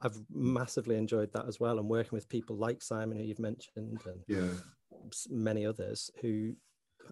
I've 0.00 0.18
massively 0.32 0.96
enjoyed 0.96 1.30
that 1.34 1.46
as 1.46 1.60
well, 1.60 1.78
and 1.78 1.90
working 1.90 2.12
with 2.12 2.26
people 2.26 2.56
like 2.56 2.80
Simon, 2.80 3.18
who 3.18 3.24
you've 3.24 3.38
mentioned, 3.38 4.00
and 4.06 4.22
yeah. 4.26 4.48
many 5.28 5.66
others 5.66 6.10
who 6.22 6.54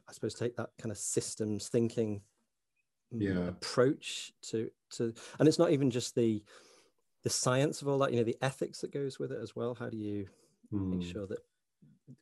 I 0.08 0.12
suppose 0.12 0.32
take 0.32 0.56
that 0.56 0.70
kind 0.80 0.90
of 0.90 0.96
systems 0.96 1.68
thinking 1.68 2.22
yeah. 3.22 3.48
approach 3.48 4.33
to 4.42 4.70
to 4.90 5.12
and 5.38 5.48
it's 5.48 5.59
not 5.59 5.70
even 5.70 5.90
just 5.90 6.14
the 6.14 6.42
the 7.22 7.31
science 7.31 7.83
of 7.83 7.88
all 7.88 7.98
that 7.98 8.12
you 8.12 8.18
know 8.18 8.24
the 8.24 8.37
ethics 8.42 8.81
that 8.81 8.92
goes 8.92 9.18
with 9.18 9.33
it 9.33 9.40
as 9.42 9.57
well 9.57 9.74
how 9.74 9.88
do 9.88 9.96
you 9.96 10.27
mm. 10.72 10.90
make 10.90 11.03
hmm. 11.03 11.12
sure 11.12 11.27
that 11.27 11.38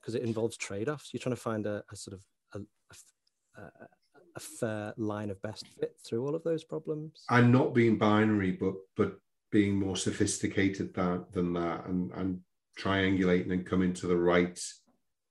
because 0.00 0.14
it 0.14 0.22
involves 0.22 0.56
trade-offs 0.56 1.12
you're 1.12 1.20
trying 1.20 1.34
to 1.34 1.40
find 1.40 1.66
a, 1.66 1.82
a 1.92 1.96
sort 1.96 2.16
of 2.16 2.22
a, 2.54 3.60
a, 3.60 3.70
a, 4.36 4.40
fair 4.40 4.94
line 4.96 5.28
of 5.28 5.42
best 5.42 5.66
fit 5.66 5.96
through 6.04 6.24
all 6.24 6.34
of 6.34 6.44
those 6.44 6.62
problems 6.62 7.24
and 7.30 7.50
not 7.50 7.74
being 7.74 7.98
binary 7.98 8.52
but 8.52 8.74
but 8.96 9.18
being 9.50 9.74
more 9.74 9.96
sophisticated 9.96 10.94
that, 10.94 11.26
than 11.32 11.52
that 11.52 11.84
and 11.86 12.10
and 12.12 12.40
triangulating 12.78 13.52
and 13.52 13.66
coming 13.66 13.92
to 13.92 14.06
the 14.06 14.16
right 14.16 14.58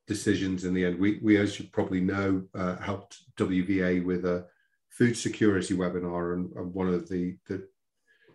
decisions 0.06 0.66
in 0.66 0.74
the 0.74 0.86
end 0.86 1.00
we, 1.00 1.20
we 1.24 1.38
as 1.38 1.60
you 1.60 1.66
probably 1.72 2.02
know 2.02 2.44
uh, 2.54 2.76
helped 2.78 3.20
wva 3.38 4.04
with 4.04 4.26
a 4.26 4.46
food 4.92 5.18
security 5.18 5.74
webinar, 5.74 6.34
and, 6.34 6.52
and 6.56 6.74
one 6.74 6.88
of 6.88 7.10
the, 7.10 7.38
the 7.48 7.68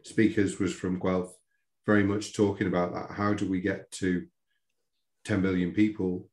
speakers 0.03 0.59
was 0.59 0.75
from 0.75 0.99
Guelph, 0.99 1.35
very 1.85 2.03
much 2.03 2.35
talking 2.35 2.67
about 2.67 2.93
that. 2.95 3.15
How 3.15 3.35
do 3.35 3.49
we 3.49 3.61
get 3.61 3.91
to 3.93 4.27
10 5.25 5.43
billion 5.43 5.73
people, 5.73 6.29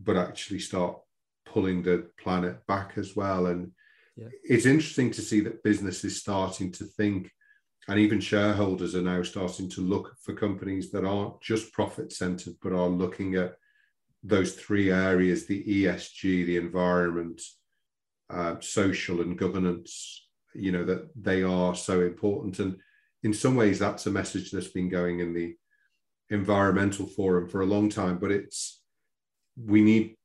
but 0.00 0.16
actually 0.16 0.60
start 0.60 0.98
pulling 1.44 1.82
the 1.82 2.08
planet 2.18 2.64
back 2.66 2.92
as 2.96 3.16
well? 3.16 3.46
And 3.46 3.72
yeah. 4.16 4.28
it's 4.44 4.66
interesting 4.66 5.10
to 5.12 5.22
see 5.22 5.40
that 5.40 5.64
business 5.64 6.04
is 6.04 6.20
starting 6.20 6.70
to 6.72 6.84
think, 6.84 7.30
and 7.88 7.98
even 7.98 8.20
shareholders 8.20 8.94
are 8.94 9.02
now 9.02 9.22
starting 9.22 9.68
to 9.70 9.80
look 9.80 10.14
for 10.22 10.34
companies 10.34 10.92
that 10.92 11.04
aren't 11.04 11.40
just 11.42 11.72
profit 11.72 12.12
centered, 12.12 12.54
but 12.62 12.72
are 12.72 12.88
looking 12.88 13.34
at 13.34 13.56
those 14.22 14.54
three 14.54 14.90
areas 14.90 15.46
the 15.46 15.64
ESG, 15.64 16.46
the 16.46 16.56
environment, 16.56 17.40
uh, 18.30 18.56
social 18.60 19.20
and 19.20 19.38
governance, 19.38 20.28
you 20.54 20.72
know, 20.72 20.84
that 20.84 21.08
they 21.16 21.42
are 21.42 21.74
so 21.74 22.02
important. 22.02 22.58
And 22.58 22.76
in 23.22 23.32
some 23.32 23.56
ways, 23.56 23.78
that's 23.78 24.06
a 24.06 24.10
message 24.10 24.50
that's 24.50 24.68
been 24.68 24.88
going 24.88 25.20
in 25.20 25.34
the 25.34 25.56
environmental 26.30 27.06
forum 27.06 27.48
for 27.48 27.62
a 27.62 27.66
long 27.66 27.88
time, 27.88 28.18
but 28.18 28.30
it's, 28.30 28.82
we 29.56 29.82
need 29.82 30.16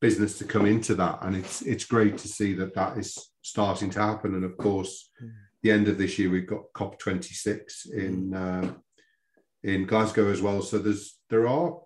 business 0.00 0.38
to 0.38 0.44
come 0.44 0.66
into 0.66 0.94
that. 0.94 1.18
And 1.22 1.36
it's, 1.36 1.62
it's 1.62 1.84
great 1.84 2.18
to 2.18 2.28
see 2.28 2.54
that 2.54 2.74
that 2.74 2.96
is 2.96 3.18
starting 3.42 3.90
to 3.90 4.00
happen. 4.00 4.34
And 4.34 4.44
of 4.44 4.56
course, 4.56 5.10
mm. 5.22 5.30
the 5.62 5.72
end 5.72 5.88
of 5.88 5.98
this 5.98 6.18
year, 6.18 6.30
we've 6.30 6.46
got 6.46 6.72
COP26 6.74 7.90
in, 7.92 8.34
uh, 8.34 8.72
in 9.62 9.86
Glasgow 9.86 10.30
as 10.30 10.40
well. 10.40 10.62
So 10.62 10.78
there's 10.78 11.18
there 11.28 11.46
are 11.46 11.76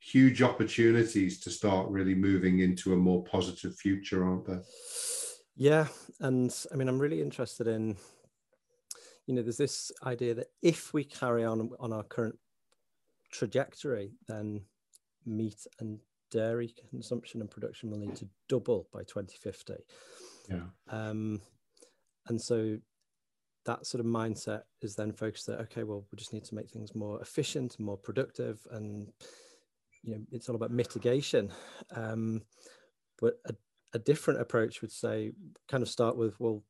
huge 0.00 0.42
opportunities 0.42 1.40
to 1.40 1.50
start 1.50 1.88
really 1.88 2.14
moving 2.14 2.60
into 2.60 2.92
a 2.92 2.96
more 2.96 3.22
positive 3.24 3.76
future, 3.76 4.24
aren't 4.24 4.46
there? 4.46 4.62
Yeah, 5.56 5.88
and 6.20 6.54
I 6.72 6.76
mean, 6.76 6.88
I'm 6.88 6.98
really 6.98 7.20
interested 7.20 7.66
in, 7.66 7.96
you 9.26 9.34
know, 9.34 9.42
there's 9.42 9.56
this 9.56 9.92
idea 10.04 10.34
that 10.34 10.48
if 10.62 10.94
we 10.94 11.04
carry 11.04 11.44
on 11.44 11.70
on 11.78 11.92
our 11.92 12.02
current 12.02 12.38
trajectory, 13.30 14.12
then 14.26 14.62
meat 15.26 15.66
and 15.78 15.98
dairy 16.30 16.74
consumption 16.90 17.40
and 17.40 17.50
production 17.50 17.90
will 17.90 17.98
need 17.98 18.16
to 18.16 18.28
double 18.48 18.88
by 18.92 19.00
2050. 19.00 19.74
Yeah. 20.48 20.62
Um, 20.88 21.40
and 22.28 22.40
so 22.40 22.78
that 23.66 23.86
sort 23.86 24.00
of 24.00 24.06
mindset 24.06 24.62
is 24.80 24.96
then 24.96 25.12
focused 25.12 25.46
that 25.46 25.60
okay, 25.60 25.82
well, 25.82 26.06
we 26.10 26.16
just 26.16 26.32
need 26.32 26.44
to 26.44 26.54
make 26.54 26.70
things 26.70 26.94
more 26.94 27.20
efficient, 27.20 27.78
more 27.78 27.96
productive, 27.96 28.66
and 28.70 29.12
you 30.02 30.14
know, 30.14 30.20
it's 30.32 30.48
all 30.48 30.56
about 30.56 30.70
mitigation. 30.70 31.52
Um, 31.94 32.42
but 33.20 33.34
a, 33.46 33.54
a 33.92 33.98
different 33.98 34.40
approach 34.40 34.82
would 34.82 34.92
say, 34.92 35.32
kind 35.68 35.82
of 35.82 35.88
start 35.88 36.16
with, 36.16 36.38
well, 36.38 36.62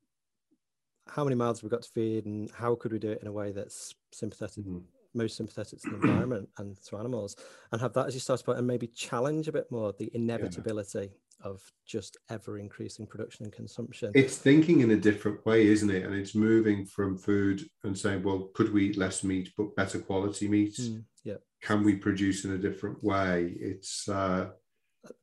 how 1.07 1.23
many 1.23 1.35
mouths 1.35 1.61
we've 1.61 1.71
got 1.71 1.81
to 1.81 1.89
feed, 1.89 2.25
and 2.25 2.49
how 2.51 2.75
could 2.75 2.91
we 2.91 2.99
do 2.99 3.11
it 3.11 3.21
in 3.21 3.27
a 3.27 3.31
way 3.31 3.51
that's 3.51 3.95
sympathetic 4.11 4.63
mm-hmm. 4.63 4.79
most 5.13 5.35
sympathetic 5.35 5.81
to 5.81 5.89
the 5.89 5.95
environment 6.03 6.49
and 6.57 6.77
to 6.85 6.97
animals 6.97 7.35
and 7.71 7.81
have 7.81 7.93
that 7.93 8.07
as 8.07 8.13
your 8.13 8.21
starting 8.21 8.45
point 8.45 8.57
and 8.57 8.67
maybe 8.67 8.87
challenge 8.87 9.47
a 9.47 9.51
bit 9.51 9.69
more 9.71 9.93
the 9.97 10.11
inevitability 10.13 11.09
yeah. 11.11 11.49
of 11.49 11.61
just 11.85 12.17
ever 12.29 12.59
increasing 12.59 13.05
production 13.05 13.45
and 13.45 13.53
consumption. 13.53 14.11
It's 14.15 14.37
thinking 14.37 14.81
in 14.81 14.91
a 14.91 14.97
different 14.97 15.45
way 15.45 15.67
isn't 15.67 15.89
it? 15.89 16.05
And 16.05 16.13
it's 16.13 16.35
moving 16.35 16.85
from 16.85 17.17
food 17.17 17.63
and 17.83 17.97
saying 17.97 18.23
well 18.23 18.49
could 18.53 18.71
we 18.71 18.87
eat 18.87 18.97
less 18.97 19.23
meat 19.23 19.49
but 19.57 19.75
better 19.75 19.99
quality 19.99 20.47
meat? 20.47 20.75
Mm, 20.79 21.03
yeah. 21.23 21.37
Can 21.61 21.83
we 21.83 21.95
produce 21.95 22.45
in 22.45 22.51
a 22.51 22.57
different 22.57 23.03
way? 23.03 23.55
It's 23.59 24.07
uh 24.07 24.49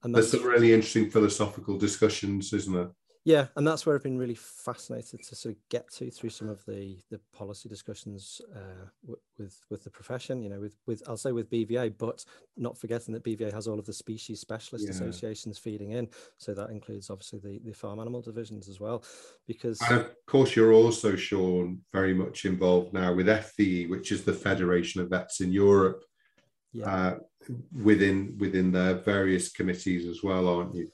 and 0.02 0.14
there's 0.14 0.30
some 0.30 0.42
really 0.42 0.72
interesting 0.72 1.10
philosophical 1.10 1.78
discussions 1.78 2.52
isn't 2.52 2.74
there? 2.74 2.90
Yeah 3.28 3.48
and 3.56 3.66
that's 3.66 3.84
where 3.84 3.94
i've 3.94 4.02
been 4.02 4.16
really 4.16 4.34
fascinated 4.34 5.22
to 5.22 5.36
sort 5.36 5.54
of 5.54 5.60
get 5.68 5.92
to 5.96 6.10
through 6.10 6.30
some 6.30 6.48
of 6.48 6.64
the 6.64 6.96
the 7.10 7.20
policy 7.34 7.68
discussions 7.68 8.40
uh, 8.56 8.86
w- 9.02 9.20
with 9.38 9.60
with 9.68 9.84
the 9.84 9.90
profession 9.90 10.40
you 10.42 10.48
know 10.48 10.60
with 10.60 10.72
with 10.86 11.02
i'll 11.06 11.18
say 11.18 11.32
with 11.32 11.50
bva 11.50 11.92
but 11.98 12.24
not 12.56 12.78
forgetting 12.78 13.12
that 13.12 13.22
bva 13.22 13.52
has 13.52 13.68
all 13.68 13.78
of 13.78 13.84
the 13.84 13.92
species 13.92 14.40
specialist 14.40 14.86
yeah. 14.86 14.92
associations 14.92 15.58
feeding 15.58 15.90
in. 15.90 16.08
So 16.38 16.54
that 16.54 16.70
includes 16.70 17.10
obviously 17.10 17.40
the 17.40 17.60
the 17.68 17.74
farm 17.74 18.00
animal 18.00 18.22
divisions 18.22 18.66
as 18.66 18.80
well 18.80 19.04
because 19.46 19.78
and 19.82 20.00
of 20.00 20.14
course 20.26 20.56
you're 20.56 20.72
also 20.72 21.14
sean 21.14 21.80
very 21.92 22.14
much 22.14 22.46
involved 22.46 22.94
now 22.94 23.12
with 23.12 23.26
fve 23.26 23.90
which 23.90 24.10
is 24.10 24.24
the 24.24 24.32
federation 24.32 25.02
of 25.02 25.10
vets 25.10 25.40
in 25.40 25.52
europe 25.52 26.02
yeah. 26.78 27.06
uh, 27.06 27.18
within 27.82 28.36
within 28.38 28.70
their 28.72 28.94
various 28.94 29.50
committees 29.50 30.06
as 30.06 30.22
well 30.22 30.48
aren't 30.48 30.74
you 30.74 30.88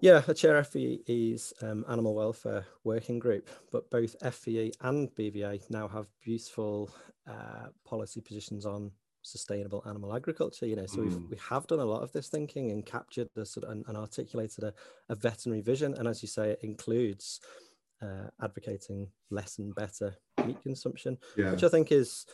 yeah, 0.00 0.22
I 0.26 0.32
chair 0.32 0.60
FVE's 0.62 1.52
um, 1.62 1.84
animal 1.88 2.14
welfare 2.14 2.64
working 2.84 3.18
group, 3.18 3.50
but 3.70 3.90
both 3.90 4.18
FVE 4.20 4.72
and 4.80 5.14
BVA 5.14 5.60
now 5.68 5.88
have 5.88 6.06
beautiful 6.24 6.90
uh, 7.28 7.66
policy 7.86 8.22
positions 8.22 8.64
on 8.64 8.92
sustainable 9.22 9.82
animal 9.86 10.16
agriculture. 10.16 10.66
You 10.66 10.76
know, 10.76 10.86
so 10.86 10.98
mm. 10.98 11.04
we've, 11.04 11.30
we 11.30 11.36
have 11.50 11.66
done 11.66 11.80
a 11.80 11.84
lot 11.84 12.02
of 12.02 12.12
this 12.12 12.28
thinking 12.28 12.70
and 12.70 12.84
captured 12.84 13.28
the 13.34 13.42
this 13.42 13.58
and, 13.58 13.84
and 13.86 13.96
articulated 13.96 14.64
a, 14.64 14.72
a, 15.10 15.14
veterinary 15.14 15.60
vision. 15.60 15.94
And 15.94 16.08
as 16.08 16.22
you 16.22 16.28
say, 16.28 16.52
it 16.52 16.60
includes 16.62 17.40
uh, 18.02 18.28
advocating 18.42 19.08
less 19.30 19.58
and 19.58 19.74
better 19.74 20.16
meat 20.46 20.62
consumption, 20.62 21.18
yeah. 21.36 21.50
which 21.50 21.62
I 21.62 21.68
think 21.68 21.92
is 21.92 22.24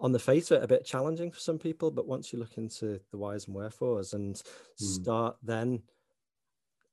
on 0.00 0.12
the 0.12 0.18
face 0.18 0.50
of 0.50 0.58
it 0.58 0.64
a 0.64 0.68
bit 0.68 0.84
challenging 0.84 1.30
for 1.30 1.40
some 1.40 1.58
people. 1.58 1.90
But 1.90 2.08
once 2.08 2.32
you 2.32 2.38
look 2.38 2.56
into 2.56 3.00
the 3.10 3.18
whys 3.18 3.46
and 3.46 3.54
wherefores 3.54 4.14
and 4.14 4.34
mm. 4.34 4.42
start 4.76 5.36
then 5.42 5.82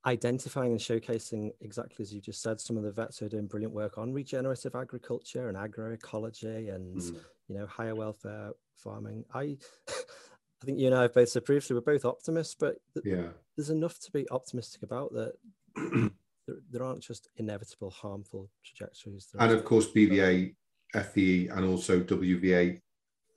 identifying 0.07 0.71
and 0.71 0.79
showcasing 0.79 1.51
exactly 1.59 2.01
as 2.01 2.13
you 2.13 2.21
just 2.21 2.41
said 2.41 2.61
some 2.61 2.77
of 2.77 2.83
the 2.83 2.91
vets 2.91 3.17
who 3.17 3.25
are 3.25 3.29
doing 3.29 3.45
brilliant 3.45 3.73
work 3.73 3.97
on 3.97 4.13
regenerative 4.13 4.73
agriculture 4.73 5.49
and 5.49 5.57
agroecology 5.57 6.73
and 6.73 7.01
mm. 7.01 7.19
you 7.49 7.57
know 7.57 7.65
higher 7.65 7.93
welfare 7.93 8.51
farming 8.77 9.25
i 9.33 9.57
i 9.89 10.65
think 10.65 10.79
you 10.79 10.87
and 10.87 10.95
i 10.95 11.01
have 11.01 11.13
both 11.13 11.27
said 11.27 11.43
previously 11.43 11.73
we're 11.73 11.81
both 11.81 12.05
optimists 12.05 12.55
but 12.57 12.77
th- 12.93 13.05
yeah 13.05 13.27
there's 13.57 13.69
enough 13.69 13.99
to 13.99 14.09
be 14.11 14.25
optimistic 14.31 14.81
about 14.81 15.11
that 15.11 15.33
there, 15.75 16.55
there, 16.71 16.83
aren't 16.83 17.01
just 17.01 17.27
inevitable 17.35 17.89
harmful 17.89 18.49
trajectories 18.63 19.27
and 19.39 19.51
of 19.51 19.65
course 19.65 19.87
bva 19.91 20.53
fe 20.93 21.47
and 21.47 21.65
also 21.65 21.99
wva 21.99 22.79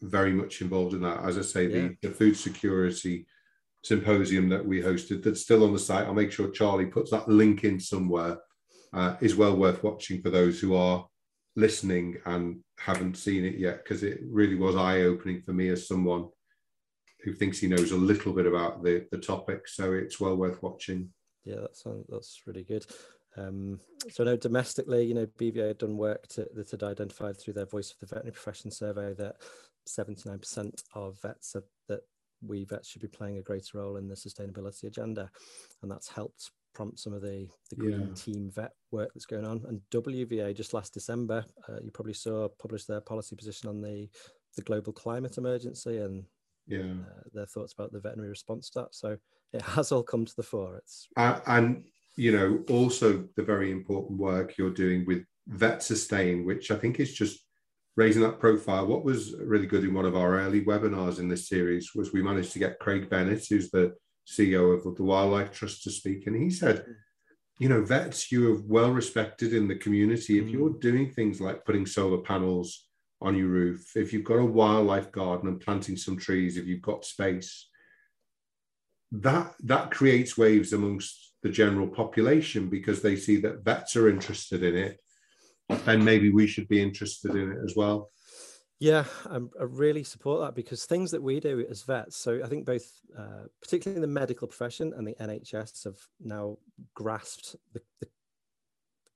very 0.03 0.33
much 0.33 0.61
involved 0.61 0.95
in 0.95 1.03
that 1.03 1.23
as 1.25 1.37
i 1.37 1.43
say 1.43 1.65
yeah. 1.65 1.89
the, 2.03 2.09
the 2.09 2.11
food 2.11 2.37
security 2.37 3.27
symposium 3.83 4.49
that 4.49 4.65
we 4.65 4.81
hosted 4.81 5.23
that's 5.23 5.43
still 5.43 5.65
on 5.65 5.73
the 5.73 5.79
site. 5.79 6.07
I'll 6.07 6.15
make 6.15 6.33
sure 6.33 6.51
Charlie 6.51 6.87
puts 6.87 7.11
that 7.11 7.29
link 7.29 7.65
in 7.65 7.81
somewhere. 7.81 8.39
Uh, 8.93 9.17
is 9.21 9.37
well 9.37 9.57
worth 9.57 9.85
watching 9.85 10.21
for 10.21 10.31
those 10.31 10.59
who 10.59 10.75
are 10.75 11.07
listening 11.55 12.17
and 12.27 12.59
haven't 12.77 13.17
seen 13.17 13.45
it 13.45 13.57
yet 13.57 13.85
because 13.85 14.03
it 14.03 14.19
really 14.29 14.57
was 14.57 14.75
eye 14.75 15.03
opening 15.03 15.41
for 15.43 15.53
me 15.53 15.69
as 15.69 15.87
someone 15.87 16.29
who 17.23 17.33
thinks 17.33 17.61
he 17.61 17.69
knows 17.69 17.93
a 17.93 17.97
little 17.97 18.33
bit 18.33 18.47
about 18.47 18.83
the 18.83 19.07
the 19.13 19.19
topic. 19.19 19.69
So 19.69 19.93
it's 19.93 20.19
well 20.19 20.35
worth 20.35 20.61
watching. 20.61 21.11
Yeah, 21.45 21.61
that's 21.61 21.85
that's 22.09 22.43
really 22.47 22.65
good. 22.65 22.85
Um, 23.37 23.79
so 24.11 24.25
now 24.25 24.35
domestically, 24.35 25.05
you 25.05 25.15
know, 25.15 25.27
BVA 25.27 25.69
had 25.69 25.79
done 25.79 25.97
work 25.97 26.27
to, 26.29 26.49
that 26.55 26.73
had 26.73 26.83
identified 26.83 27.39
through 27.39 27.55
their 27.55 27.67
Voice 27.67 27.93
of 27.93 28.01
the 28.01 28.07
Veterinary 28.07 28.33
Profession 28.33 28.73
survey 28.73 29.15
that 29.15 29.37
79% 29.89 30.83
of 30.95 31.21
vets 31.21 31.53
said 31.53 31.63
that 31.89 32.01
we 32.47 32.65
vets 32.65 32.89
should 32.89 33.03
be 33.03 33.09
playing 33.09 33.39
a 33.39 33.43
greater 33.43 33.79
role 33.79 33.97
in 33.97 34.09
the 34.09 34.15
sustainability 34.15 34.85
agenda. 34.85 35.31
And 35.83 35.91
that's 35.91 36.09
helped 36.09 36.51
prompt 36.75 36.99
some 36.99 37.13
of 37.13 37.23
the, 37.23 37.49
the 37.71 37.77
green 37.77 38.09
yeah. 38.09 38.15
team 38.15 38.51
vet 38.55 38.73
work 38.91 39.11
that's 39.15 39.27
going 39.27 39.45
on. 39.45 39.65
And 39.69 39.81
WVA 39.91 40.55
just 40.55 40.75
last 40.75 40.95
December, 40.95 41.45
uh, 41.69 41.79
you 41.83 41.91
probably 41.91 42.15
saw 42.15 42.49
published 42.49 42.89
their 42.89 43.01
policy 43.01 43.37
position 43.37 43.69
on 43.69 43.81
the, 43.81 44.09
the 44.57 44.63
global 44.63 44.93
climate 44.93 45.39
emergency 45.39 45.99
and 45.99 46.25
yeah. 46.67 46.83
Uh, 46.83 47.23
their 47.35 47.47
thoughts 47.47 47.73
about 47.73 47.93
the 47.93 47.99
veterinary 47.99 48.31
response 48.31 48.71
to 48.71 48.81
that. 48.81 48.95
So 48.95 49.17
it 49.53 49.63
has 49.63 49.91
all 49.93 50.03
come 50.03 50.25
to 50.25 50.37
the 50.37 50.43
fore. 50.43 50.77
It's 50.77 51.09
uh, 51.17 51.41
and 51.47 51.85
you 52.17 52.33
know 52.33 52.63
also 52.71 53.25
the 53.37 53.43
very 53.43 53.73
important 53.73 54.19
work 54.19 54.57
you're 54.57 54.71
doing 54.71 55.05
with 55.05 55.25
Vet 55.49 55.83
Sustain, 55.83 56.45
which 56.45 56.71
I 56.71 56.77
think 56.77 57.01
is 57.01 57.13
just 57.13 57.45
raising 57.97 58.23
that 58.23 58.39
profile. 58.39 58.87
What 58.87 59.05
was 59.05 59.35
really 59.39 59.67
good 59.67 59.85
in 59.85 59.95
one 59.95 60.07
of 60.07 60.17
our 60.17 60.39
early 60.39 60.65
webinars 60.65 61.19
in 61.19 61.29
this 61.29 61.49
series 61.49 61.91
was 61.95 62.13
we 62.13 62.23
managed 62.23 62.53
to 62.53 62.59
get 62.59 62.79
Craig 62.79 63.11
Bennett, 63.11 63.47
who's 63.49 63.71
the 63.71 63.95
CEO 64.29 64.75
of 64.75 64.97
the 64.97 65.03
Wildlife 65.03 65.53
Trust, 65.53 65.83
to 65.85 65.91
speak. 65.91 66.27
And 66.27 66.41
he 66.41 66.51
said, 66.51 66.85
you 67.59 67.69
know, 67.69 67.83
vets, 67.85 68.33
you 68.33 68.55
are 68.55 68.63
well 68.67 68.91
respected 68.91 69.53
in 69.53 69.69
the 69.69 69.75
community. 69.75 70.39
If 70.39 70.49
you're 70.49 70.71
mm. 70.71 70.81
doing 70.81 71.11
things 71.11 71.41
like 71.41 71.65
putting 71.65 71.85
solar 71.85 72.19
panels 72.19 72.87
on 73.21 73.37
your 73.37 73.49
roof, 73.49 73.93
if 73.97 74.13
you've 74.13 74.25
got 74.25 74.39
a 74.39 74.45
wildlife 74.45 75.13
garden 75.13 75.49
and 75.49 75.61
planting 75.61 75.97
some 75.97 76.17
trees, 76.17 76.57
if 76.57 76.67
you've 76.67 76.81
got 76.81 77.05
space, 77.05 77.69
that 79.13 79.55
that 79.65 79.91
creates 79.91 80.39
waves 80.39 80.73
amongst 80.73 81.35
the 81.43 81.49
general 81.49 81.89
population 81.89 82.69
because 82.69 83.03
they 83.03 83.17
see 83.17 83.37
that 83.41 83.65
vets 83.65 83.97
are 83.97 84.09
interested 84.09 84.63
in 84.63 84.77
it 84.77 85.01
then 85.85 86.05
maybe 86.05 86.31
we 86.31 86.47
should 86.47 86.69
be 86.69 86.83
interested 86.83 87.33
in 87.35 87.53
it 87.53 87.59
as 87.65 87.75
well. 87.77 88.11
Yeah, 88.81 89.05
I'm, 89.29 89.51
i 89.61 89.65
really 89.65 90.03
support 90.03 90.41
that 90.41 90.55
because 90.55 90.87
things 90.87 91.11
that 91.11 91.23
we 91.23 91.39
do 91.39 91.67
as 91.69 91.83
vets, 91.83 92.17
so 92.17 92.41
I 92.43 92.49
think 92.49 92.65
both, 92.65 92.91
uh, 93.17 93.45
particularly 93.61 93.97
in 93.97 94.01
the 94.03 94.09
medical 94.09 94.49
profession 94.49 94.95
and 94.97 95.07
the 95.07 95.15
NHS, 95.21 95.85
have 95.85 95.99
now 96.19 96.57
grasped 96.95 97.57
the, 97.75 97.83
the 98.01 98.09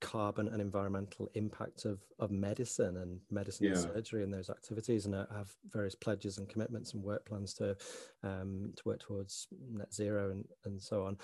carbon 0.01 0.49
and 0.49 0.61
environmental 0.61 1.27
impact 1.33 1.85
of, 1.85 1.99
of 2.19 2.29
medicine 2.29 2.97
and 2.97 3.19
medicine 3.31 3.65
yeah. 3.65 3.71
and 3.71 3.81
surgery 3.81 4.23
and 4.23 4.31
those 4.31 4.51
activities, 4.51 5.07
and 5.07 5.15
I 5.15 5.25
have 5.35 5.49
various 5.71 5.95
pledges 5.95 6.37
and 6.37 6.47
commitments 6.47 6.93
and 6.93 7.01
work 7.01 7.25
plans 7.25 7.55
to 7.55 7.75
um, 8.23 8.71
to 8.75 8.83
work 8.85 8.99
towards 8.99 9.47
net 9.71 9.91
zero 9.91 10.29
and, 10.29 10.45
and 10.65 10.79
so 10.79 11.05
on. 11.05 11.17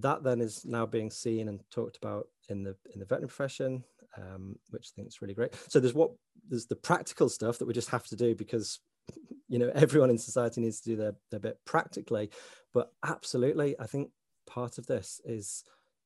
That 0.00 0.24
then 0.24 0.40
is 0.40 0.64
now 0.64 0.84
being 0.84 1.12
seen 1.12 1.48
and 1.48 1.60
talked 1.70 1.96
about 1.96 2.26
in 2.48 2.64
the 2.64 2.74
in 2.92 2.98
the 2.98 3.06
veterinary 3.06 3.28
profession 3.28 3.84
um, 4.18 4.56
which 4.70 4.88
I 4.88 4.92
think 4.96 5.08
is 5.08 5.22
really 5.22 5.34
great. 5.34 5.54
So 5.68 5.80
there's 5.80 5.94
what 5.94 6.10
there's 6.48 6.66
the 6.66 6.76
practical 6.76 7.28
stuff 7.28 7.58
that 7.58 7.66
we 7.66 7.74
just 7.74 7.90
have 7.90 8.06
to 8.08 8.16
do 8.16 8.34
because 8.34 8.80
you 9.48 9.58
know 9.58 9.70
everyone 9.74 10.10
in 10.10 10.18
society 10.18 10.60
needs 10.60 10.80
to 10.80 10.90
do 10.90 10.96
their, 10.96 11.14
their 11.30 11.40
bit 11.40 11.58
practically. 11.64 12.30
But 12.74 12.92
absolutely, 13.04 13.78
I 13.78 13.86
think 13.86 14.10
part 14.46 14.78
of 14.78 14.86
this 14.86 15.20
is 15.24 15.64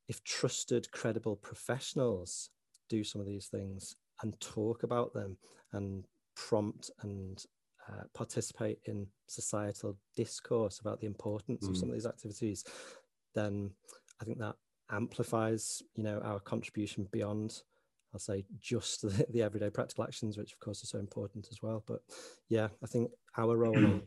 if 0.08 0.22
trusted, 0.24 0.90
credible 0.90 1.36
professionals 1.36 2.50
do 2.88 3.04
some 3.04 3.20
of 3.20 3.26
these 3.26 3.46
things 3.46 3.96
and 4.22 4.38
talk 4.40 4.82
about 4.82 5.12
them 5.14 5.36
and 5.72 6.04
prompt 6.36 6.90
and 7.02 7.44
uh, 7.88 8.02
participate 8.14 8.78
in 8.84 9.06
societal 9.26 9.96
discourse 10.16 10.80
about 10.80 11.00
the 11.00 11.06
importance 11.06 11.66
mm. 11.66 11.70
of 11.70 11.76
some 11.76 11.88
of 11.88 11.94
these 11.94 12.06
activities, 12.06 12.64
then 13.34 13.70
I 14.20 14.24
think 14.24 14.38
that 14.38 14.54
amplifies, 14.90 15.82
you 15.96 16.04
know, 16.04 16.20
our 16.20 16.38
contribution 16.38 17.08
beyond 17.10 17.62
I'll 18.12 18.20
say 18.20 18.44
just 18.60 19.02
the, 19.02 19.26
the, 19.30 19.42
everyday 19.42 19.70
practical 19.70 20.04
actions, 20.04 20.36
which 20.36 20.52
of 20.52 20.60
course 20.60 20.82
are 20.82 20.86
so 20.86 20.98
important 20.98 21.48
as 21.50 21.62
well. 21.62 21.82
But 21.86 22.02
yeah, 22.48 22.68
I 22.82 22.86
think 22.86 23.10
our 23.36 23.56
role 23.56 23.76
in 23.76 24.02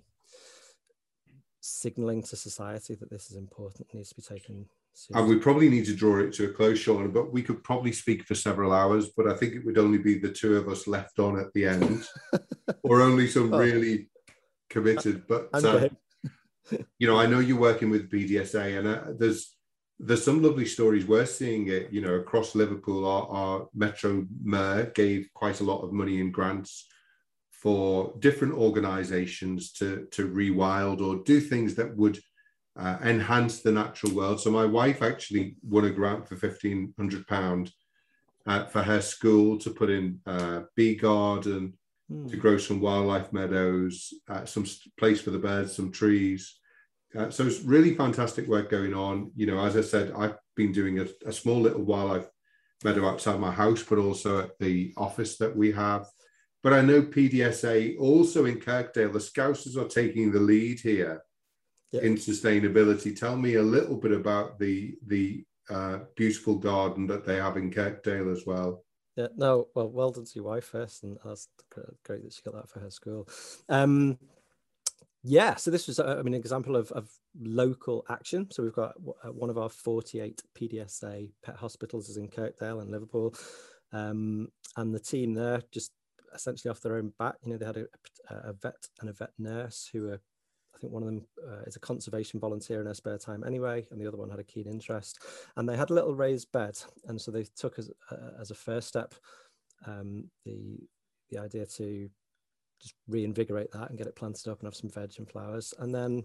signaling 1.62 2.22
to 2.22 2.36
society 2.36 2.94
that 2.96 3.10
this 3.10 3.32
is 3.32 3.38
important 3.38 3.92
needs 3.94 4.10
to 4.10 4.16
be 4.16 4.22
taken 4.22 4.68
seriously. 4.94 5.20
And 5.20 5.28
we 5.28 5.42
probably 5.42 5.70
need 5.70 5.86
to 5.86 5.96
draw 5.96 6.20
it 6.20 6.34
to 6.34 6.46
a 6.46 6.54
close, 6.54 6.80
Sean, 6.80 7.12
but 7.12 7.34
we 7.34 7.42
could 7.42 7.64
probably 7.64 7.92
speak 7.92 8.24
for 8.24 8.36
several 8.36 8.72
hours, 8.72 9.10
but 9.18 9.28
I 9.28 9.36
think 9.36 9.54
it 9.54 9.66
would 9.66 9.78
only 9.78 9.98
be 9.98 10.20
the 10.20 10.32
two 10.32 10.58
of 10.58 10.68
us 10.68 10.88
left 10.88 11.20
on 11.20 11.40
at 11.40 11.52
the 11.54 11.66
end, 11.66 12.08
or 12.84 13.02
only 13.02 13.28
some 13.28 13.54
oh. 13.54 13.58
really 13.58 14.10
committed. 14.70 15.24
But 15.28 15.50
uh, 15.54 15.90
you 17.00 17.08
know, 17.08 17.20
I 17.20 17.26
know 17.26 17.40
you're 17.40 17.60
working 17.60 17.90
with 17.90 18.12
PDSA, 18.12 18.80
and 18.80 18.88
uh, 18.88 19.14
there's 19.18 19.55
there's 20.00 20.24
some 20.24 20.42
lovely 20.42 20.66
stories. 20.66 21.06
We're 21.06 21.26
seeing 21.26 21.68
it, 21.70 21.92
you 21.92 22.02
know, 22.02 22.16
across 22.16 22.56
Liverpool. 22.56 23.06
Our, 23.06 23.28
our 23.28 23.68
Metro 23.74 24.26
Mayor 24.44 24.92
gave 24.94 25.30
quite 25.34 25.62
a 25.62 25.64
lot 25.64 25.82
of 25.82 25.94
money 25.94 26.20
in 26.20 26.32
grants 26.32 26.88
for 27.52 28.14
different 28.20 28.54
organisations 28.54 29.72
to 29.74 30.08
to 30.12 30.28
rewild 30.28 31.02
or 31.02 31.24
do 31.24 31.40
things 31.40 31.76
that 31.76 31.96
would 31.96 32.20
uh, 32.78 32.98
enhance 33.04 33.62
the 33.62 33.72
natural 33.72 34.14
world. 34.14 34.40
So 34.40 34.52
my 34.52 34.66
wife 34.66 35.02
actually 35.02 35.56
won 35.64 35.86
a 35.86 35.90
grant 35.90 36.28
for 36.28 36.36
fifteen 36.36 36.94
hundred 36.98 37.26
pound 37.28 37.72
uh, 38.46 38.66
for 38.66 38.84
her 38.84 39.02
school 39.02 39.58
to 39.60 39.70
put 39.70 39.90
in 39.90 40.20
uh, 40.28 40.64
bee 40.76 40.96
garden, 40.96 41.74
mm. 42.12 42.30
to 42.30 42.38
grow 42.38 42.58
some 42.58 42.82
wildlife 42.82 43.32
meadows, 43.32 44.14
uh, 44.28 44.46
some 44.46 44.66
place 45.00 45.22
for 45.22 45.32
the 45.32 45.40
birds, 45.40 45.74
some 45.74 45.92
trees. 45.92 46.60
Uh, 47.18 47.30
so 47.30 47.46
it's 47.46 47.62
really 47.62 47.96
fantastic 47.96 48.48
work 48.48 48.70
going 48.70 48.94
on. 48.94 49.32
You 49.36 49.48
know, 49.48 49.64
as 49.64 49.78
I 49.78 49.82
said, 49.82 50.12
I've 50.16 50.36
been 50.56 50.72
doing 50.72 51.00
a, 51.00 51.08
a, 51.26 51.32
small 51.32 51.62
little 51.62 51.84
wildlife 51.84 52.28
meadow 52.84 53.08
outside 53.08 53.40
my 53.40 53.52
house, 53.52 53.84
but 53.84 53.98
also 53.98 54.40
at 54.40 54.58
the 54.60 54.94
office 54.98 55.38
that 55.38 55.56
we 55.56 55.72
have. 55.72 56.06
But 56.64 56.74
I 56.74 56.82
know 56.82 57.02
PDSA 57.04 58.00
also 58.00 58.46
in 58.46 58.60
Kirkdale, 58.60 59.14
the 59.14 59.20
Scousers 59.20 59.78
are 59.78 59.88
taking 59.88 60.32
the 60.32 60.40
lead 60.40 60.80
here 60.80 61.22
yeah. 61.92 62.02
in 62.02 62.16
sustainability. 62.16 63.18
Tell 63.18 63.38
me 63.38 63.56
a 63.56 63.62
little 63.62 63.98
bit 63.98 64.12
about 64.12 64.60
the 64.60 64.96
the 65.06 65.46
uh, 65.70 66.00
beautiful 66.16 66.56
garden 66.58 67.08
that 67.08 67.26
they 67.26 67.38
have 67.38 67.58
in 67.58 67.72
Kirkdale 67.72 68.32
as 68.32 68.46
well. 68.46 68.84
Yeah, 69.16 69.28
no, 69.38 69.68
well, 69.74 69.90
well 69.90 70.12
done 70.12 70.26
to 70.26 70.32
your 70.36 70.44
wife 70.44 70.66
first, 70.66 71.04
and 71.04 71.18
that's 71.24 71.48
great 72.04 72.24
that 72.24 72.34
she 72.34 72.42
got 72.42 72.56
that 72.56 72.70
for 72.70 72.80
her 72.82 72.92
school. 72.92 73.30
Um, 73.70 74.18
yeah, 75.28 75.56
so 75.56 75.72
this 75.72 75.88
was, 75.88 76.00
uh, 76.00 76.18
I 76.20 76.22
mean, 76.22 76.36
an 76.36 76.40
example 76.40 76.76
of, 76.76 76.92
of 76.92 77.10
local 77.42 78.06
action. 78.10 78.48
So 78.52 78.62
we've 78.62 78.74
got 78.74 78.94
uh, 79.24 79.32
one 79.32 79.50
of 79.50 79.58
our 79.58 79.70
48 79.70 80.44
PDSA 80.56 81.32
pet 81.44 81.56
hospitals 81.56 82.10
is 82.10 82.18
in 82.18 82.28
Kirkdale 82.28 82.82
and 82.82 82.92
Liverpool. 82.92 83.34
Um, 83.92 84.50
and 84.78 84.94
the 84.94 85.00
team 85.00 85.34
there 85.34 85.64
just 85.72 85.94
essentially 86.36 86.70
off 86.70 86.80
their 86.82 86.98
own 86.98 87.12
bat, 87.18 87.38
you 87.44 87.52
know, 87.52 87.58
they 87.58 87.66
had 87.66 87.78
a, 87.78 87.88
a 88.30 88.54
vet 88.54 88.88
and 89.02 89.10
a 89.10 89.14
vet 89.14 89.32
nurse 89.40 89.90
who 89.92 90.10
are, 90.10 90.22
I 90.76 90.78
think 90.78 90.94
one 90.94 91.02
of 91.02 91.08
them 91.08 91.26
uh, 91.44 91.64
is 91.66 91.76
a 91.76 91.80
conservation 91.80 92.40
volunteer 92.40 92.80
in 92.80 92.86
her 92.86 92.94
spare 92.94 93.18
time 93.18 93.44
anyway, 93.44 93.88
and 93.90 94.00
the 94.00 94.08
other 94.08 94.18
one 94.18 94.30
had 94.30 94.40
a 94.40 94.44
keen 94.44 94.68
interest. 94.68 95.18
And 95.58 95.68
they 95.68 95.76
had 95.76 95.90
a 95.90 95.94
little 95.96 96.14
raised 96.14 96.52
bed. 96.52 96.78
And 97.08 97.20
so 97.20 97.32
they 97.32 97.48
took 97.56 97.80
as, 97.80 97.90
uh, 98.12 98.40
as 98.40 98.52
a 98.52 98.56
first 98.56 98.88
step 98.88 99.16
um, 99.88 100.30
the, 100.46 100.78
the 101.32 101.40
idea 101.40 101.66
to 101.66 102.12
just 102.82 102.96
reinvigorate 103.08 103.72
that 103.72 103.90
and 103.90 103.98
get 103.98 104.08
it 104.08 104.16
planted 104.16 104.50
up 104.50 104.60
and 104.60 104.68
have 104.68 104.76
some 104.76 104.90
veg 104.90 105.14
and 105.18 105.30
flowers. 105.30 105.74
And 105.80 105.94
then, 105.94 106.24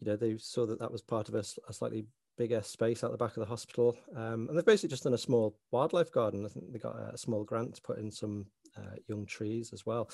you 0.00 0.06
know, 0.06 0.16
they 0.16 0.36
saw 0.38 0.66
that 0.66 0.78
that 0.78 0.92
was 0.92 1.02
part 1.02 1.28
of 1.28 1.34
a, 1.34 1.44
a 1.68 1.72
slightly 1.72 2.06
bigger 2.36 2.62
space 2.62 3.04
out 3.04 3.10
the 3.10 3.18
back 3.18 3.36
of 3.36 3.40
the 3.40 3.46
hospital. 3.46 3.96
Um, 4.16 4.46
and 4.48 4.56
they've 4.56 4.64
basically 4.64 4.88
just 4.88 5.04
done 5.04 5.14
a 5.14 5.18
small 5.18 5.58
wildlife 5.72 6.10
garden. 6.10 6.46
I 6.46 6.48
think 6.48 6.72
they 6.72 6.78
got 6.78 6.96
a, 6.96 7.18
small 7.18 7.44
grant 7.44 7.74
to 7.74 7.82
put 7.82 7.98
in 7.98 8.10
some 8.10 8.46
uh, 8.76 8.96
young 9.08 9.26
trees 9.26 9.72
as 9.72 9.84
well. 9.84 10.08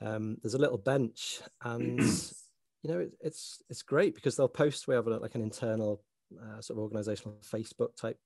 Um, 0.00 0.38
there's 0.42 0.54
a 0.54 0.58
little 0.58 0.78
bench 0.78 1.40
and, 1.62 2.00
you 2.82 2.90
know, 2.90 2.98
it, 2.98 3.12
it's, 3.20 3.62
it's 3.70 3.82
great 3.82 4.14
because 4.14 4.36
they'll 4.36 4.48
post, 4.48 4.88
we 4.88 4.94
have 4.96 5.06
a, 5.06 5.18
like 5.18 5.36
an 5.36 5.42
internal 5.42 6.02
uh, 6.36 6.60
sort 6.60 6.78
of 6.78 6.82
organizational 6.82 7.38
Facebook 7.44 7.96
type 7.96 8.18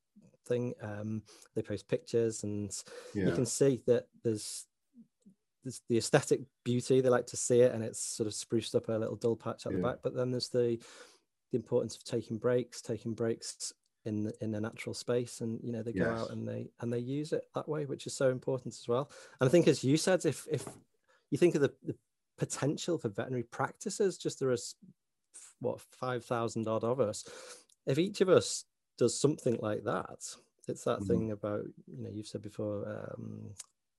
thing. 0.46 0.72
Um, 0.82 1.22
they 1.54 1.62
post 1.62 1.86
pictures 1.88 2.44
and 2.44 2.72
yeah. 3.14 3.26
you 3.26 3.32
can 3.32 3.44
see 3.44 3.82
that 3.86 4.06
there's 4.24 4.64
the 5.88 5.98
aesthetic 5.98 6.40
beauty 6.64 7.00
they 7.00 7.08
like 7.08 7.26
to 7.26 7.36
see 7.36 7.60
it 7.60 7.72
and 7.74 7.82
it's 7.82 8.00
sort 8.00 8.26
of 8.26 8.34
spruced 8.34 8.74
up 8.74 8.88
a 8.88 8.92
little 8.92 9.16
dull 9.16 9.36
patch 9.36 9.66
at 9.66 9.72
yeah. 9.72 9.78
the 9.78 9.82
back 9.82 9.96
but 10.02 10.14
then 10.14 10.30
there's 10.30 10.48
the 10.48 10.78
the 11.50 11.56
importance 11.56 11.96
of 11.96 12.04
taking 12.04 12.38
breaks 12.38 12.80
taking 12.80 13.14
breaks 13.14 13.72
in 14.04 14.24
the, 14.24 14.32
in 14.40 14.54
a 14.54 14.60
natural 14.60 14.94
space 14.94 15.40
and 15.40 15.60
you 15.62 15.72
know 15.72 15.82
they 15.82 15.92
go 15.92 16.10
yes. 16.10 16.20
out 16.20 16.30
and 16.30 16.46
they 16.46 16.68
and 16.80 16.92
they 16.92 16.98
use 16.98 17.32
it 17.32 17.44
that 17.54 17.68
way 17.68 17.84
which 17.84 18.06
is 18.06 18.14
so 18.14 18.30
important 18.30 18.72
as 18.74 18.86
well 18.88 19.10
and 19.40 19.48
i 19.48 19.50
think 19.50 19.66
as 19.68 19.82
you 19.82 19.96
said 19.96 20.24
if 20.24 20.46
if 20.50 20.66
you 21.30 21.38
think 21.38 21.54
of 21.54 21.60
the, 21.60 21.72
the 21.84 21.94
potential 22.38 22.96
for 22.96 23.08
veterinary 23.08 23.42
practices 23.42 24.16
just 24.16 24.38
there 24.38 24.52
is 24.52 24.76
what 25.60 25.80
5000 25.80 26.68
odd 26.68 26.84
of 26.84 27.00
us 27.00 27.24
if 27.86 27.98
each 27.98 28.20
of 28.20 28.28
us 28.28 28.64
does 28.96 29.20
something 29.20 29.58
like 29.60 29.82
that 29.84 30.36
it's 30.68 30.84
that 30.84 31.00
mm-hmm. 31.00 31.06
thing 31.06 31.30
about 31.32 31.64
you 31.86 32.04
know 32.04 32.10
you've 32.12 32.26
said 32.26 32.42
before 32.42 32.88
um, 32.88 33.50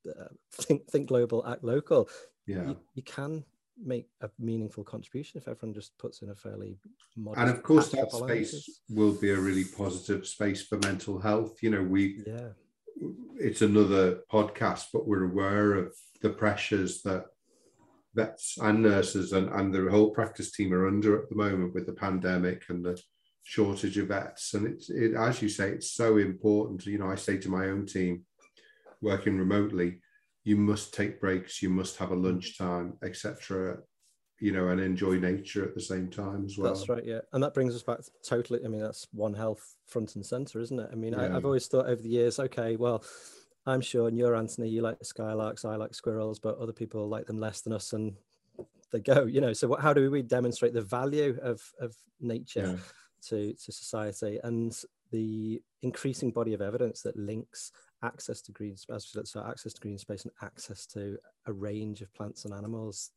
uh, 0.08 0.26
think 0.54 0.88
think 0.88 1.08
global, 1.08 1.46
act 1.46 1.64
local. 1.64 2.10
Yeah, 2.46 2.68
you, 2.68 2.78
you, 2.96 3.04
can 3.04 3.44
make 3.82 4.08
a 4.22 4.30
meaningful 4.40 4.84
contribution 4.84 5.40
if 5.40 5.48
everyone 5.48 5.74
just 5.74 5.98
puts 5.98 6.22
in 6.22 6.30
a 6.30 6.36
fairly 6.36 6.78
modest. 7.16 7.42
And 7.42 7.50
of 7.50 7.64
course, 7.64 7.90
that 7.90 8.12
space 8.12 8.82
will 8.90 9.14
be 9.14 9.32
a 9.32 9.40
really 9.40 9.66
positive 9.66 10.28
space 10.28 10.64
for 10.64 10.78
mental 10.80 11.20
health. 11.20 11.62
You 11.62 11.72
know, 11.72 11.84
we 11.84 12.24
yeah, 12.26 12.50
it's 13.38 13.62
another 13.62 14.20
podcast, 14.32 14.86
but 14.94 15.08
we're 15.08 15.26
aware 15.26 15.76
of 15.76 15.94
the 16.22 16.30
pressures 16.30 17.02
that 17.04 17.26
vets 18.16 18.58
and 18.62 18.82
nurses 18.82 19.34
and, 19.34 19.50
and 19.50 19.74
the 19.74 19.90
whole 19.90 20.10
practice 20.12 20.52
team 20.52 20.74
are 20.74 20.88
under 20.88 21.22
at 21.22 21.30
the 21.30 21.36
moment 21.36 21.74
with 21.74 21.86
the 21.86 21.94
pandemic 21.94 22.64
and 22.70 22.84
the 22.84 23.00
shortage 23.44 23.98
of 23.98 24.08
vets. 24.08 24.54
And 24.54 24.68
it's 24.68 24.90
it, 24.90 25.14
as 25.16 25.42
you 25.42 25.50
say, 25.50 25.70
it's 25.70 25.92
so 25.92 26.18
important. 26.18 26.86
You 26.86 27.00
know, 27.00 27.10
I 27.10 27.16
say 27.16 27.38
to 27.38 27.50
my 27.50 27.68
own 27.68 27.86
team, 27.86 28.24
working 29.02 29.38
remotely, 29.38 30.02
you 30.44 30.58
must 30.58 30.94
take 30.94 31.20
breaks, 31.20 31.62
you 31.62 31.70
must 31.70 31.98
have 31.98 32.12
a 32.12 32.16
mm. 32.16 32.24
lunchtime, 32.24 32.94
etc. 33.04 33.78
You 34.40 34.54
know, 34.54 34.70
and 34.70 34.80
enjoy 34.80 35.20
nature 35.20 35.66
at 35.66 35.76
the 35.76 35.82
same 35.82 36.10
time 36.10 36.46
as 36.46 36.58
well. 36.58 36.74
That's 36.74 36.88
right, 36.88 37.06
yeah. 37.06 37.20
And 37.34 37.44
that 37.44 37.54
brings 37.54 37.76
us 37.76 37.84
back 37.84 38.00
to 38.00 38.12
totally. 38.24 38.62
I 38.64 38.68
mean, 38.68 38.82
that's 38.82 39.08
One 39.12 39.34
Health 39.34 39.76
front 39.86 40.16
and 40.16 40.26
center, 40.26 40.60
isn't 40.60 40.80
it? 40.80 40.90
I 40.92 40.96
mean, 40.96 41.14
yeah. 41.14 41.24
I, 41.24 41.34
have 41.34 41.46
always 41.46 41.68
thought 41.68 41.88
over 41.88 42.02
the 42.02 42.10
years, 42.10 42.40
okay, 42.40 42.78
well, 42.78 43.04
I'm 43.66 43.82
sure, 43.82 44.08
and 44.08 44.18
you're 44.18 44.36
Anthony, 44.36 44.70
you 44.70 44.82
like 44.82 44.98
the 45.00 45.06
skylarks, 45.06 45.66
I 45.66 45.76
like 45.76 45.94
squirrels, 45.94 46.40
but 46.40 46.58
other 46.58 46.72
people 46.72 47.08
like 47.10 47.26
them 47.28 47.40
less 47.40 47.62
than 47.62 47.74
us, 47.74 47.92
and 47.94 48.16
they 48.92 49.00
go. 49.02 49.26
You 49.26 49.42
know, 49.42 49.54
so 49.54 49.68
what, 49.68 49.82
how 49.82 49.94
do 49.94 50.10
we 50.10 50.22
demonstrate 50.22 50.74
the 50.74 50.82
value 50.82 51.38
of 51.42 51.62
of 51.80 51.96
nature 52.20 52.78
yeah. 52.78 52.84
to 53.28 53.54
to 53.54 53.72
society 53.72 54.40
and 54.44 54.76
the 55.12 55.62
increasing 55.82 56.32
body 56.32 56.54
of 56.54 56.62
evidence 56.62 57.02
that 57.02 57.18
links 57.18 57.72
access 58.04 58.42
to 58.42 58.52
green 58.52 58.78
space, 58.78 59.16
so 59.26 59.44
access 59.46 59.74
to 59.74 59.82
green 59.82 59.98
space 59.98 60.24
and 60.24 60.32
access 60.42 60.86
to 60.88 61.18
a 61.48 61.54
range 61.54 62.02
of 62.02 62.14
plants 62.14 62.46
and 62.46 62.54
animals 62.54 63.12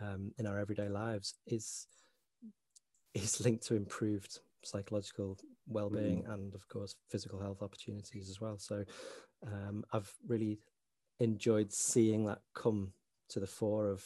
um, 0.00 0.32
in 0.38 0.46
our 0.46 0.58
everyday 0.58 0.88
lives 0.88 1.34
is 1.46 1.86
is 3.14 3.40
linked 3.40 3.66
to 3.66 3.74
improved 3.74 4.38
psychological 4.64 5.36
well-being 5.66 6.22
mm. 6.22 6.34
and 6.34 6.54
of 6.54 6.68
course 6.68 6.96
physical 7.10 7.40
health 7.40 7.62
opportunities 7.62 8.28
as 8.28 8.40
well 8.40 8.58
so 8.58 8.84
um, 9.46 9.84
i've 9.92 10.12
really 10.26 10.58
enjoyed 11.20 11.72
seeing 11.72 12.24
that 12.24 12.40
come 12.54 12.92
to 13.28 13.40
the 13.40 13.46
fore 13.46 13.90
of 13.90 14.04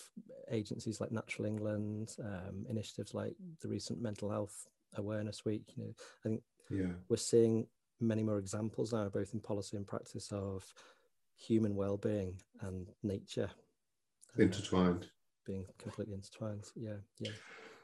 agencies 0.51 1.01
like 1.01 1.13
natural 1.13 1.47
england 1.47 2.17
um, 2.23 2.67
initiatives 2.69 3.15
like 3.15 3.35
the 3.61 3.69
recent 3.69 4.01
mental 4.01 4.31
health 4.31 4.67
awareness 4.97 5.45
week 5.45 5.65
you 5.77 5.85
know 5.85 5.95
i 6.25 6.29
think 6.29 6.43
yeah. 6.71 6.93
we're 7.09 7.17
seeing 7.17 7.67
many 8.03 8.23
more 8.23 8.39
examples 8.39 8.93
now, 8.93 9.09
both 9.09 9.33
in 9.35 9.41
policy 9.41 9.77
and 9.77 9.87
practice, 9.87 10.31
of 10.33 10.65
human 11.37 11.75
well-being 11.75 12.41
and 12.61 12.89
nature 13.03 13.51
uh, 14.39 14.43
intertwined, 14.43 15.07
being 15.47 15.67
completely 15.79 16.15
intertwined. 16.15 16.65
Yeah, 16.77 16.97
yeah. 17.19 17.33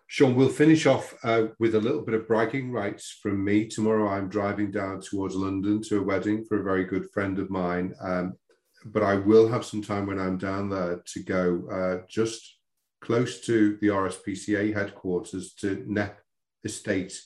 Sean, 0.06 0.34
we'll 0.34 0.48
finish 0.48 0.86
off 0.86 1.14
uh, 1.22 1.48
with 1.58 1.74
a 1.74 1.80
little 1.80 2.00
bit 2.00 2.14
of 2.14 2.26
bragging 2.26 2.72
rights 2.72 3.18
from 3.22 3.44
me. 3.44 3.66
Tomorrow, 3.66 4.08
I'm 4.08 4.30
driving 4.30 4.70
down 4.70 5.02
towards 5.02 5.34
London 5.34 5.82
to 5.82 5.98
a 5.98 6.02
wedding 6.02 6.44
for 6.44 6.58
a 6.58 6.64
very 6.64 6.84
good 6.84 7.10
friend 7.10 7.38
of 7.38 7.50
mine. 7.50 7.94
Um, 8.00 8.34
but 8.86 9.02
I 9.02 9.16
will 9.16 9.48
have 9.48 9.66
some 9.66 9.82
time 9.82 10.06
when 10.06 10.18
I'm 10.18 10.38
down 10.38 10.70
there 10.70 11.02
to 11.04 11.22
go 11.22 11.68
uh, 11.70 12.06
just 12.08 12.58
close 13.02 13.40
to 13.42 13.76
the 13.80 13.88
RSPCA 13.88 14.74
headquarters 14.74 15.52
to 15.54 15.84
Knepp 15.88 16.14
Estate 16.64 17.20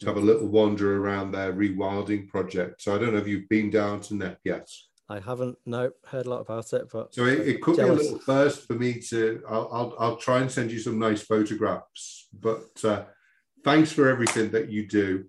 to 0.00 0.06
have 0.06 0.16
a 0.16 0.20
little 0.20 0.48
wander 0.48 0.96
around 0.96 1.30
their 1.30 1.52
rewilding 1.52 2.28
project. 2.28 2.82
So 2.82 2.94
I 2.94 2.98
don't 2.98 3.12
know 3.12 3.20
if 3.20 3.28
you've 3.28 3.48
been 3.48 3.70
down 3.70 4.00
to 4.02 4.14
Knepp 4.14 4.36
yet. 4.44 4.68
I 5.08 5.20
haven't. 5.20 5.58
No, 5.66 5.90
heard 6.06 6.26
a 6.26 6.30
lot 6.30 6.40
about 6.40 6.72
it, 6.72 6.88
but 6.90 7.14
so 7.14 7.26
it, 7.26 7.46
it 7.46 7.62
could 7.62 7.76
jealous. 7.76 8.00
be 8.00 8.00
a 8.00 8.12
little 8.12 8.18
first 8.20 8.66
for 8.66 8.74
me 8.74 8.94
to. 9.10 9.42
I'll, 9.48 9.68
I'll, 9.70 9.96
I'll 9.98 10.16
try 10.16 10.40
and 10.40 10.50
send 10.50 10.72
you 10.72 10.78
some 10.78 10.98
nice 10.98 11.22
photographs. 11.22 12.28
But 12.32 12.82
uh, 12.84 13.04
thanks 13.64 13.92
for 13.92 14.08
everything 14.08 14.50
that 14.52 14.70
you 14.70 14.86
do 14.88 15.26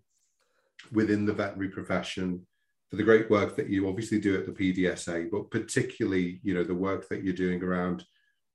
within 0.91 1.25
the 1.25 1.33
veterinary 1.33 1.69
profession. 1.69 2.45
for 2.89 2.95
the 2.95 3.03
great 3.03 3.29
work 3.29 3.55
that 3.57 3.69
you 3.69 3.89
obviously 3.89 4.19
do 4.19 4.37
at 4.37 4.45
the 4.45 4.51
PDSA, 4.51 5.29
but 5.29 5.51
particularly, 5.51 6.39
you 6.43 6.53
know, 6.53 6.63
the 6.63 6.73
work 6.73 7.09
that 7.09 7.23
you're 7.23 7.33
doing 7.33 7.61
around 7.61 8.05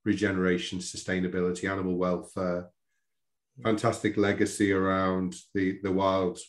regeneration, 0.05 0.79
sustainability, 0.79 1.69
animal 1.69 1.97
welfare, 1.97 2.69
fantastic 3.63 4.17
legacy 4.17 4.71
around 4.71 5.35
the, 5.53 5.79
the 5.83 5.91
wild 5.91 6.39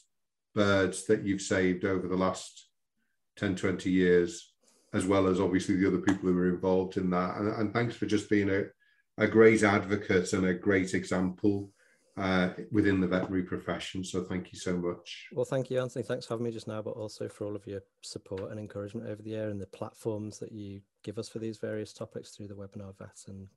birds 0.55 1.07
that 1.07 1.25
you've 1.25 1.43
saved 1.43 1.85
over 1.85 2.09
the 2.09 2.17
last 2.17 2.69
10, 3.37 3.57
20 3.57 3.91
years, 3.91 4.53
as 4.93 5.07
well 5.07 5.27
as 5.27 5.41
obviously 5.41 5.77
the 5.77 5.87
other 5.87 5.99
people 5.99 6.29
who 6.29 6.35
were 6.35 6.49
involved 6.49 6.97
in 6.97 7.11
that. 7.11 7.37
And, 7.37 7.49
and 7.49 7.73
thanks 7.73 7.95
for 7.95 8.07
just 8.07 8.29
being 8.29 8.51
a, 8.51 8.65
a 9.19 9.27
great 9.27 9.63
advocate 9.63 10.33
and 10.33 10.47
a 10.47 10.55
great 10.55 10.95
example 10.95 11.71
uh, 12.17 12.51
within 12.71 13.01
the 13.01 13.07
veterinary 13.07 13.43
profession. 13.43 14.05
So 14.05 14.23
thank 14.23 14.53
you 14.53 14.59
so 14.59 14.77
much. 14.77 15.29
Well, 15.33 15.47
thank 15.47 15.71
you, 15.71 15.81
Anthony. 15.81 16.03
Thanks 16.03 16.27
for 16.27 16.35
having 16.35 16.45
me 16.45 16.51
just 16.51 16.69
now, 16.69 16.83
but 16.83 16.91
also 16.91 17.29
for 17.29 17.47
all 17.47 17.57
of 17.57 17.67
your 17.67 17.81
support 18.03 18.51
and 18.51 18.61
encouragement 18.61 19.09
over 19.09 19.23
the 19.23 19.31
year 19.31 19.49
and 19.49 19.61
the 19.61 19.67
platforms 19.67 20.39
that 20.39 20.53
you 20.53 20.83
give 21.03 21.19
us 21.19 21.29
for 21.29 21.39
these 21.39 21.59
various 21.59 21.93
topics 21.93 22.31
through 22.31 22.49
the 22.49 22.55
webinar 22.55 22.97
vet 22.99 23.19
and 23.29 23.49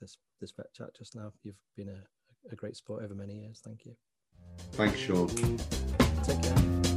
this 0.00 0.16
this 0.40 0.52
vet 0.52 0.72
chat 0.72 0.96
just 0.96 1.16
now. 1.16 1.32
You've 1.42 1.58
been 1.76 1.88
a, 1.88 2.00
a 2.52 2.56
great 2.56 2.76
support 2.76 3.02
over 3.02 3.14
many 3.14 3.34
years. 3.34 3.60
Thank 3.64 3.84
you. 3.84 3.94
Thanks, 4.72 4.98
Sean. 4.98 5.28
Take 6.24 6.42
care. 6.42 6.87